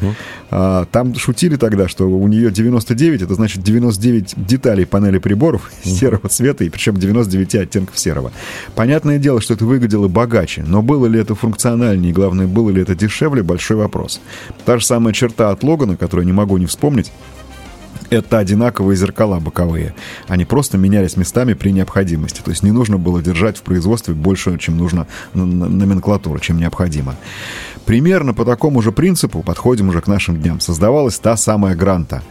Uh-huh. 0.50 0.86
Там 0.92 1.14
шутили 1.16 1.56
тогда, 1.56 1.88
что 1.88 2.08
у 2.08 2.28
нее 2.28 2.52
99, 2.52 3.22
это 3.22 3.34
значит 3.34 3.62
99 3.62 4.34
деталей 4.36 4.86
панели 4.86 5.18
приборов 5.18 5.70
серого 5.84 6.28
цвета, 6.28 6.64
и 6.64 6.68
причем 6.68 6.96
99 6.96 7.54
оттенков 7.56 7.98
серого. 7.98 8.32
Понятное 8.76 9.18
дело, 9.18 9.40
что 9.40 9.54
это 9.54 9.64
выглядело 9.64 10.06
богаче, 10.06 10.64
но 10.66 10.80
было 10.80 11.06
ли 11.06 11.18
это 11.18 11.34
функциональнее, 11.34 12.10
и 12.10 12.14
главное, 12.14 12.46
было 12.46 12.70
ли 12.70 12.82
это 12.82 12.94
дешевле, 12.94 13.42
большой 13.42 13.78
вопрос. 13.78 14.20
Та 14.64 14.78
же 14.78 14.86
самая 14.86 15.12
черта 15.12 15.50
от 15.50 15.64
Логана, 15.64 15.96
которую 15.96 16.26
не 16.26 16.32
могу 16.32 16.56
не 16.56 16.66
вспомнить, 16.66 17.10
это 18.14 18.38
одинаковые 18.38 18.96
зеркала 18.96 19.40
боковые. 19.40 19.94
Они 20.28 20.44
просто 20.44 20.78
менялись 20.78 21.16
местами 21.16 21.54
при 21.54 21.70
необходимости. 21.70 22.40
То 22.42 22.50
есть 22.50 22.62
не 22.62 22.72
нужно 22.72 22.98
было 22.98 23.22
держать 23.22 23.58
в 23.58 23.62
производстве 23.62 24.14
больше, 24.14 24.58
чем 24.58 24.76
нужно 24.76 25.06
номенклатура, 25.34 26.38
чем 26.38 26.58
необходимо. 26.58 27.16
Примерно 27.84 28.32
по 28.34 28.44
такому 28.44 28.80
же 28.82 28.92
принципу, 28.92 29.42
подходим 29.42 29.88
уже 29.88 30.00
к 30.00 30.06
нашим 30.06 30.36
дням, 30.40 30.60
создавалась 30.60 31.18
та 31.18 31.36
самая 31.36 31.74
гранта. 31.74 32.22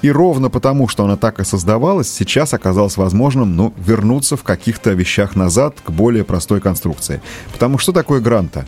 И 0.00 0.10
ровно 0.10 0.48
потому, 0.48 0.86
что 0.86 1.04
она 1.04 1.16
так 1.16 1.40
и 1.40 1.44
создавалась, 1.44 2.08
сейчас 2.08 2.54
оказалось 2.54 2.96
возможным 2.96 3.56
ну, 3.56 3.74
вернуться 3.76 4.36
в 4.36 4.44
каких-то 4.44 4.92
вещах 4.92 5.34
назад 5.34 5.76
к 5.84 5.90
более 5.90 6.24
простой 6.24 6.60
конструкции. 6.60 7.20
Потому 7.52 7.78
что 7.78 7.92
такое 7.92 8.20
гранта? 8.20 8.66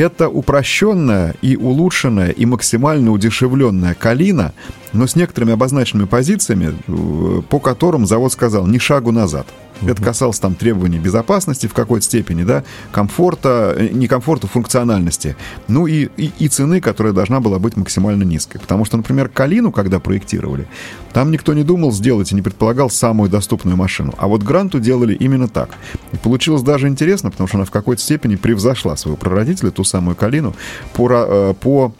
Это 0.00 0.30
упрощенная 0.30 1.34
и 1.42 1.56
улучшенная 1.56 2.30
и 2.30 2.46
максимально 2.46 3.10
удешевленная 3.10 3.92
калина, 3.92 4.54
но 4.94 5.06
с 5.06 5.14
некоторыми 5.14 5.52
обозначенными 5.52 6.06
позициями, 6.06 6.74
э, 6.88 7.42
по 7.46 7.60
которым 7.60 8.06
завод 8.06 8.32
сказал 8.32 8.66
«ни 8.66 8.78
шагу 8.78 9.12
назад». 9.12 9.46
Это 9.82 10.02
касалось 10.02 10.38
там 10.38 10.54
требований 10.54 10.98
безопасности 10.98 11.66
в 11.66 11.74
какой-то 11.74 12.04
степени, 12.04 12.44
да, 12.44 12.64
комфорта, 12.92 13.74
э, 13.76 13.88
не 13.88 14.08
комфорта, 14.08 14.46
функциональности, 14.46 15.36
ну 15.68 15.86
и, 15.86 16.08
и, 16.16 16.32
и 16.38 16.48
цены, 16.48 16.80
которая 16.80 17.12
должна 17.12 17.40
была 17.40 17.58
быть 17.58 17.76
максимально 17.76 18.24
низкой. 18.24 18.58
Потому 18.58 18.84
что, 18.84 18.96
например, 18.96 19.28
Калину, 19.28 19.72
когда 19.72 20.00
проектировали, 20.00 20.66
там 21.12 21.30
никто 21.30 21.54
не 21.54 21.64
думал 21.64 21.92
сделать 21.92 22.32
и 22.32 22.34
не 22.34 22.42
предполагал 22.42 22.90
самую 22.90 23.30
доступную 23.30 23.76
машину. 23.76 24.14
А 24.18 24.28
вот 24.28 24.42
Гранту 24.42 24.80
делали 24.80 25.14
именно 25.14 25.48
так. 25.48 25.70
И 26.12 26.16
получилось 26.16 26.62
даже 26.62 26.88
интересно, 26.88 27.30
потому 27.30 27.48
что 27.48 27.58
она 27.58 27.64
в 27.64 27.70
какой-то 27.70 28.02
степени 28.02 28.36
превзошла 28.36 28.96
своего 28.96 29.16
прародителя, 29.16 29.70
ту 29.70 29.84
самую 29.84 30.16
Калину, 30.16 30.54
по, 30.92 31.10
э, 31.10 31.54
по 31.60 31.92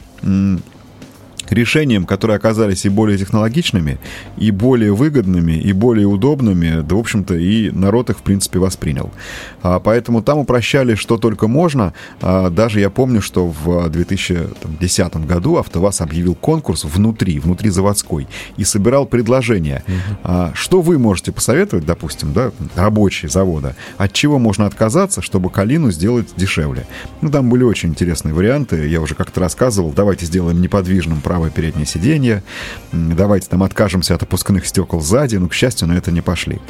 решениям, 1.51 2.07
которые 2.07 2.37
оказались 2.37 2.85
и 2.85 2.89
более 2.89 3.19
технологичными, 3.19 3.99
и 4.37 4.51
более 4.51 4.95
выгодными, 4.95 5.53
и 5.53 5.73
более 5.73 6.07
удобными, 6.07 6.83
да, 6.83 6.95
в 6.95 6.99
общем-то, 6.99 7.35
и 7.35 7.71
народ 7.71 8.11
их, 8.11 8.19
в 8.19 8.23
принципе, 8.23 8.59
воспринял. 8.59 9.11
А, 9.63 9.81
поэтому 9.81 10.23
там 10.23 10.39
упрощали, 10.39 10.95
что 10.95 11.17
только 11.17 11.49
можно. 11.49 11.93
А, 12.21 12.51
даже 12.51 12.81
я 12.81 12.91
помню, 12.91 13.21
что 13.21 13.47
в 13.47 13.89
2010 13.89 15.27
году 15.27 15.57
АвтоВАЗ 15.57 16.01
объявил 16.03 16.35
конкурс 16.35 16.85
внутри, 16.85 17.39
внутри 17.41 17.71
заводской, 17.71 18.29
и 18.57 18.65
собирал 18.65 19.07
предложения. 19.07 19.83
Угу. 19.87 20.19
А, 20.25 20.53
что 20.55 20.81
вы 20.81 20.99
можете 20.99 21.33
посоветовать, 21.33 21.85
допустим, 21.85 22.33
да, 22.33 22.53
рабочие 22.75 23.29
завода, 23.29 23.77
от 23.99 24.13
чего 24.13 24.39
можно 24.39 24.67
отказаться, 24.67 25.23
чтобы 25.23 25.51
калину 25.51 25.91
сделать 25.91 26.29
дешевле? 26.37 26.87
Ну, 27.21 27.31
там 27.31 27.49
были 27.51 27.65
очень 27.65 27.91
интересные 27.91 28.35
варианты, 28.35 28.89
я 28.89 29.01
уже 29.01 29.15
как-то 29.15 29.41
рассказывал, 29.41 29.93
давайте 29.93 30.27
сделаем 30.27 30.61
неподвижным 30.61 31.21
право 31.21 31.40
правое 31.41 31.51
переднее 31.51 31.87
сиденье, 31.87 32.43
давайте 32.93 33.49
там 33.49 33.63
откажемся 33.63 34.15
от 34.15 34.23
опускных 34.23 34.67
стекол 34.67 35.01
сзади, 35.01 35.37
но, 35.37 35.49
к 35.49 35.55
счастью, 35.55 35.89
на 35.89 35.95
это 35.97 36.11
не 36.11 36.21
пошли. 36.21 36.61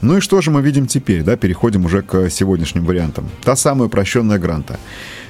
Ну 0.00 0.18
и 0.18 0.20
что 0.20 0.40
же 0.40 0.52
мы 0.52 0.62
видим 0.62 0.86
теперь, 0.86 1.24
да, 1.24 1.36
переходим 1.36 1.84
уже 1.86 2.02
к 2.02 2.30
сегодняшним 2.30 2.84
вариантам. 2.84 3.28
Та 3.42 3.56
самая 3.56 3.88
упрощенная 3.88 4.38
гранта. 4.38 4.78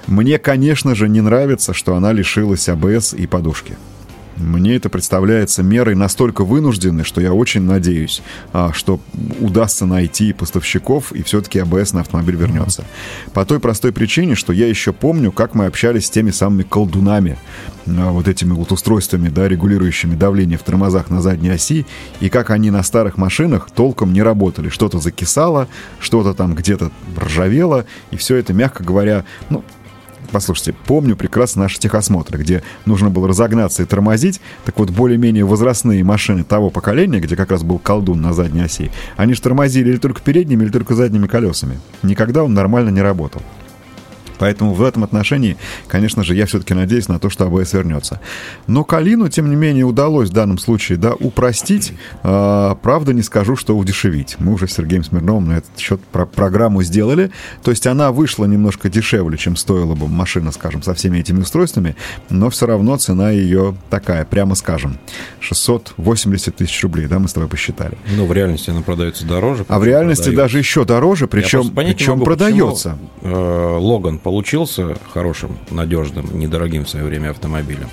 Мне, 0.06 0.38
конечно 0.38 0.94
же, 0.94 1.08
не 1.08 1.22
нравится, 1.22 1.72
что 1.72 1.94
она 1.94 2.12
лишилась 2.12 2.68
АБС 2.68 3.14
и 3.14 3.26
подушки. 3.26 3.76
Мне 4.36 4.76
это 4.76 4.88
представляется 4.88 5.62
мерой 5.62 5.94
настолько 5.94 6.44
вынужденной, 6.44 7.04
что 7.04 7.20
я 7.20 7.32
очень 7.32 7.62
надеюсь, 7.62 8.22
а, 8.52 8.72
что 8.72 9.00
удастся 9.40 9.86
найти 9.86 10.32
поставщиков, 10.32 11.12
и 11.12 11.22
все-таки 11.22 11.58
АБС 11.58 11.92
на 11.92 12.00
автомобиль 12.00 12.36
вернется. 12.36 12.84
По 13.34 13.44
той 13.44 13.60
простой 13.60 13.92
причине, 13.92 14.34
что 14.34 14.52
я 14.52 14.66
еще 14.66 14.92
помню, 14.92 15.32
как 15.32 15.54
мы 15.54 15.66
общались 15.66 16.06
с 16.06 16.10
теми 16.10 16.30
самыми 16.30 16.62
колдунами, 16.62 17.38
а, 17.86 18.10
вот 18.10 18.26
этими 18.26 18.52
вот 18.52 18.72
устройствами, 18.72 19.28
да, 19.28 19.48
регулирующими 19.48 20.14
давление 20.14 20.58
в 20.58 20.62
тормозах 20.62 21.10
на 21.10 21.20
задней 21.20 21.50
оси, 21.50 21.86
и 22.20 22.28
как 22.28 22.50
они 22.50 22.70
на 22.70 22.82
старых 22.82 23.18
машинах 23.18 23.70
толком 23.70 24.12
не 24.12 24.22
работали. 24.22 24.70
Что-то 24.70 24.98
закисало, 24.98 25.68
что-то 26.00 26.32
там 26.32 26.54
где-то 26.54 26.90
ржавело, 27.18 27.84
и 28.10 28.16
все 28.16 28.36
это, 28.36 28.52
мягко 28.52 28.82
говоря, 28.82 29.24
ну, 29.50 29.62
послушайте, 30.32 30.74
помню 30.86 31.14
прекрасно 31.14 31.62
наши 31.62 31.78
техосмотры, 31.78 32.38
где 32.38 32.62
нужно 32.86 33.10
было 33.10 33.28
разогнаться 33.28 33.82
и 33.82 33.86
тормозить. 33.86 34.40
Так 34.64 34.78
вот, 34.78 34.90
более-менее 34.90 35.44
возрастные 35.44 36.02
машины 36.02 36.42
того 36.42 36.70
поколения, 36.70 37.20
где 37.20 37.36
как 37.36 37.50
раз 37.50 37.62
был 37.62 37.78
колдун 37.78 38.20
на 38.20 38.32
задней 38.32 38.62
оси, 38.62 38.90
они 39.16 39.34
же 39.34 39.42
тормозили 39.42 39.90
или 39.90 39.98
только 39.98 40.20
передними, 40.20 40.64
или 40.64 40.70
только 40.70 40.94
задними 40.94 41.26
колесами. 41.26 41.78
Никогда 42.02 42.42
он 42.42 42.54
нормально 42.54 42.90
не 42.90 43.02
работал. 43.02 43.42
Поэтому 44.42 44.74
в 44.74 44.82
этом 44.82 45.04
отношении, 45.04 45.56
конечно 45.86 46.24
же, 46.24 46.34
я 46.34 46.46
все-таки 46.46 46.74
надеюсь 46.74 47.06
на 47.06 47.20
то, 47.20 47.30
что 47.30 47.46
АБС 47.46 47.74
вернется. 47.74 48.20
Но 48.66 48.82
Калину, 48.82 49.28
тем 49.28 49.48
не 49.48 49.54
менее, 49.54 49.84
удалось 49.84 50.30
в 50.30 50.32
данном 50.32 50.58
случае 50.58 50.98
да, 50.98 51.12
упростить. 51.12 51.92
А, 52.24 52.74
правда, 52.74 53.12
не 53.12 53.22
скажу, 53.22 53.54
что 53.54 53.76
удешевить. 53.78 54.34
Мы 54.40 54.52
уже 54.52 54.66
с 54.66 54.72
Сергеем 54.72 55.04
Смирновым 55.04 55.46
на 55.46 55.58
этот 55.58 55.78
счет 55.78 56.00
про 56.00 56.26
программу 56.26 56.82
сделали. 56.82 57.30
То 57.62 57.70
есть 57.70 57.86
она 57.86 58.10
вышла 58.10 58.44
немножко 58.46 58.88
дешевле, 58.88 59.38
чем 59.38 59.54
стоила 59.54 59.94
бы 59.94 60.08
машина, 60.08 60.50
скажем, 60.50 60.82
со 60.82 60.94
всеми 60.94 61.18
этими 61.18 61.42
устройствами, 61.42 61.94
но 62.28 62.50
все 62.50 62.66
равно 62.66 62.96
цена 62.96 63.30
ее 63.30 63.76
такая, 63.90 64.24
прямо 64.24 64.56
скажем, 64.56 64.98
680 65.38 66.56
тысяч 66.56 66.82
рублей, 66.82 67.06
да, 67.06 67.20
мы 67.20 67.28
с 67.28 67.32
тобой 67.32 67.48
посчитали. 67.48 67.96
Ну, 68.16 68.26
в 68.26 68.32
реальности 68.32 68.70
она 68.70 68.80
продается 68.80 69.24
дороже. 69.24 69.64
А 69.68 69.78
в 69.78 69.84
реальности 69.84 70.24
продается. 70.24 70.42
даже 70.42 70.58
еще 70.58 70.84
дороже, 70.84 71.28
причем, 71.28 71.70
причем 71.70 72.14
могу, 72.14 72.24
продается. 72.24 72.98
Э, 73.20 73.76
Логан 73.78 74.18
получился 74.32 74.96
хорошим, 75.12 75.58
надежным, 75.70 76.38
недорогим 76.38 76.86
в 76.86 76.88
свое 76.88 77.04
время 77.04 77.28
автомобилем. 77.28 77.90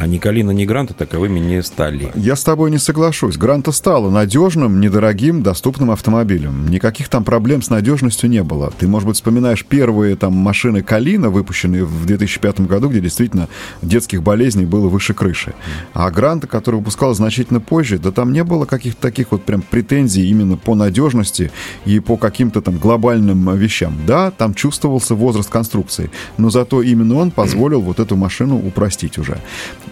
А 0.00 0.06
ни 0.06 0.16
Калина, 0.16 0.52
ни 0.52 0.64
Гранта 0.64 0.94
таковыми 0.94 1.40
не 1.40 1.62
стали. 1.62 2.10
Я 2.14 2.34
с 2.34 2.42
тобой 2.42 2.70
не 2.70 2.78
соглашусь. 2.78 3.36
Гранта 3.36 3.70
стала 3.70 4.08
надежным, 4.08 4.80
недорогим, 4.80 5.42
доступным 5.42 5.90
автомобилем. 5.90 6.68
Никаких 6.70 7.10
там 7.10 7.22
проблем 7.22 7.60
с 7.60 7.68
надежностью 7.68 8.30
не 8.30 8.42
было. 8.42 8.72
Ты, 8.78 8.88
может 8.88 9.06
быть, 9.06 9.16
вспоминаешь 9.16 9.62
первые 9.62 10.16
там 10.16 10.32
машины 10.32 10.82
Калина, 10.82 11.28
выпущенные 11.28 11.84
в 11.84 12.06
2005 12.06 12.62
году, 12.62 12.88
где 12.88 13.00
действительно 13.00 13.50
детских 13.82 14.22
болезней 14.22 14.64
было 14.64 14.88
выше 14.88 15.12
крыши. 15.12 15.52
А 15.92 16.10
Гранта, 16.10 16.46
который 16.46 16.76
выпускал 16.76 17.12
значительно 17.12 17.60
позже, 17.60 17.98
да 17.98 18.10
там 18.10 18.32
не 18.32 18.42
было 18.42 18.64
каких-то 18.64 19.02
таких 19.02 19.32
вот 19.32 19.44
прям 19.44 19.60
претензий 19.60 20.30
именно 20.30 20.56
по 20.56 20.74
надежности 20.74 21.52
и 21.84 22.00
по 22.00 22.16
каким-то 22.16 22.62
там 22.62 22.78
глобальным 22.78 23.54
вещам. 23.54 23.98
Да, 24.06 24.30
там 24.30 24.54
чувствовался 24.54 25.14
возраст 25.14 25.50
конструкции, 25.50 26.10
но 26.38 26.48
зато 26.48 26.80
именно 26.80 27.16
он 27.16 27.30
позволил 27.32 27.82
вот 27.82 28.00
эту 28.00 28.16
машину 28.16 28.56
упростить 28.56 29.18
уже. 29.18 29.36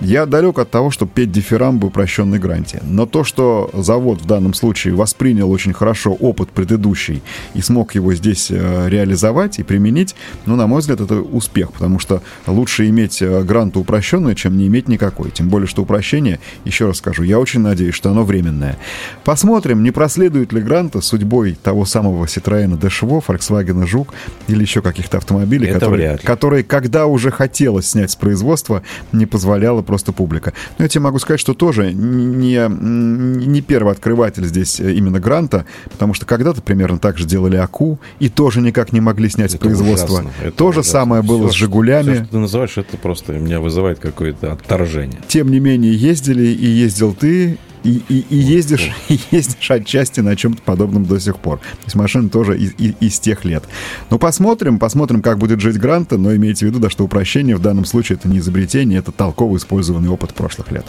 Я 0.01 0.27
далек 0.27 0.61
от 0.61 0.71
того, 0.71 0.91
чтобы 0.93 1.11
петь 1.13 1.33
дифирамбы 1.33 1.89
упрощенной 1.89 2.39
гранте. 2.39 2.81
Но 2.85 3.05
то, 3.05 3.25
что 3.25 3.69
завод 3.75 4.23
в 4.23 4.27
данном 4.27 4.55
случае 4.55 4.95
воспринял 4.95 5.51
очень 5.51 5.73
хорошо 5.73 6.13
опыт 6.13 6.51
предыдущий 6.51 7.21
и 7.55 7.61
смог 7.63 7.97
его 7.97 8.15
здесь 8.15 8.49
э, 8.51 8.89
реализовать 8.89 9.59
и 9.59 9.65
применить, 9.65 10.15
ну, 10.47 10.55
на 10.55 10.69
мой 10.69 10.81
взгляд, 10.81 11.01
это 11.01 11.17
успех, 11.17 11.73
потому 11.73 11.99
что 11.99 12.23
лучше 12.47 12.89
иметь 12.89 13.21
э, 13.23 13.43
гранту 13.43 13.81
упрощенную, 13.81 14.37
чем 14.37 14.57
не 14.57 14.69
иметь 14.69 14.87
никакой. 14.87 15.31
Тем 15.33 15.49
более, 15.49 15.67
что 15.67 15.83
упрощение, 15.83 16.39
еще 16.65 16.87
раз 16.87 16.99
скажу, 16.99 17.25
я 17.25 17.41
очень 17.41 17.61
надеюсь, 17.61 17.95
что 17.95 18.11
оно 18.11 18.23
временное. 18.23 18.79
Посмотрим, 19.25 19.83
не 19.83 19.91
проследует 19.91 20.53
ли 20.53 20.61
гранта 20.61 21.01
судьбой 21.01 21.59
того 21.61 21.85
самого 21.85 22.27
Citroёn 22.27 22.79
Dashwo, 22.79 23.21
Volkswagen 23.27 23.85
Жук 23.85 24.15
или 24.47 24.61
еще 24.63 24.81
каких-то 24.81 25.17
автомобилей, 25.17 25.73
которые, 25.73 26.19
которые, 26.19 26.63
когда 26.63 27.07
уже 27.07 27.33
хотелось 27.33 27.89
снять 27.89 28.13
с 28.13 28.17
производства, 28.17 28.83
не 29.11 29.27
позволяло 29.27 29.83
просто 29.89 30.13
публика. 30.13 30.53
Но 30.77 30.85
я 30.85 30.89
тебе 30.91 31.01
могу 31.01 31.19
сказать, 31.19 31.41
что 31.41 31.55
тоже 31.55 31.95
не, 31.95 32.63
не 32.69 33.63
первый 33.63 33.91
открыватель 33.95 34.45
здесь 34.45 34.79
э, 34.81 34.93
именно 34.93 35.19
гранта, 35.19 35.65
потому 35.85 36.13
что 36.13 36.27
когда-то 36.27 36.61
примерно 36.61 36.99
так 36.99 37.17
же 37.17 37.25
делали 37.25 37.57
АКУ 37.57 37.99
и 38.21 38.29
тоже 38.29 38.61
никак 38.61 38.93
не 38.93 39.01
могли 39.01 39.31
снять 39.31 39.55
это 39.55 39.65
с 39.65 39.67
производства. 39.67 40.27
Это 40.43 40.53
То 40.53 40.73
же 40.73 40.83
самое 40.83 41.23
было 41.23 41.49
все, 41.49 41.55
с 41.55 41.57
«Жигулями». 41.57 42.13
Все, 42.13 42.25
что 42.25 42.33
ты 42.33 42.39
называешь, 42.39 42.77
это 42.77 42.99
просто 42.99 43.33
меня 43.33 43.61
вызывает 43.61 43.99
какое-то 43.99 44.53
отторжение. 44.53 45.19
Тем 45.27 45.51
не 45.51 45.59
менее, 45.59 45.95
ездили 45.95 46.45
и 46.45 46.67
ездил 46.67 47.15
ты, 47.15 47.57
и, 47.85 48.03
и, 48.09 48.25
и 48.29 48.37
ездишь, 48.37 48.91
ездишь 49.31 49.71
отчасти 49.71 50.21
на 50.21 50.37
чем-то 50.37 50.63
подобном 50.63 51.05
до 51.05 51.19
сих 51.19 51.39
пор. 51.39 51.59
То 51.59 51.85
есть 51.85 51.97
машина 51.97 52.29
тоже 52.29 52.59
из, 52.59 52.73
из, 52.79 52.95
из 53.01 53.21
тех 53.21 53.45
лет. 53.45 53.65
Ну, 54.11 54.19
посмотрим, 54.19 54.79
посмотрим, 54.79 55.23
как 55.23 55.39
будет 55.39 55.61
жить 55.61 55.79
Гранта, 55.79 56.19
но 56.19 56.35
имейте 56.35 56.67
в 56.67 56.69
виду, 56.69 56.79
да, 56.79 56.91
что 56.91 57.05
упрощение 57.05 57.57
в 57.57 57.61
данном 57.61 57.85
случае 57.85 58.19
это 58.19 58.29
не 58.29 58.39
изобретение, 58.39 58.99
это 58.99 59.13
толково 59.13 59.57
использованный 59.57 60.09
опыт 60.09 60.35
прошлых 60.35 60.71
лет. 60.73 60.87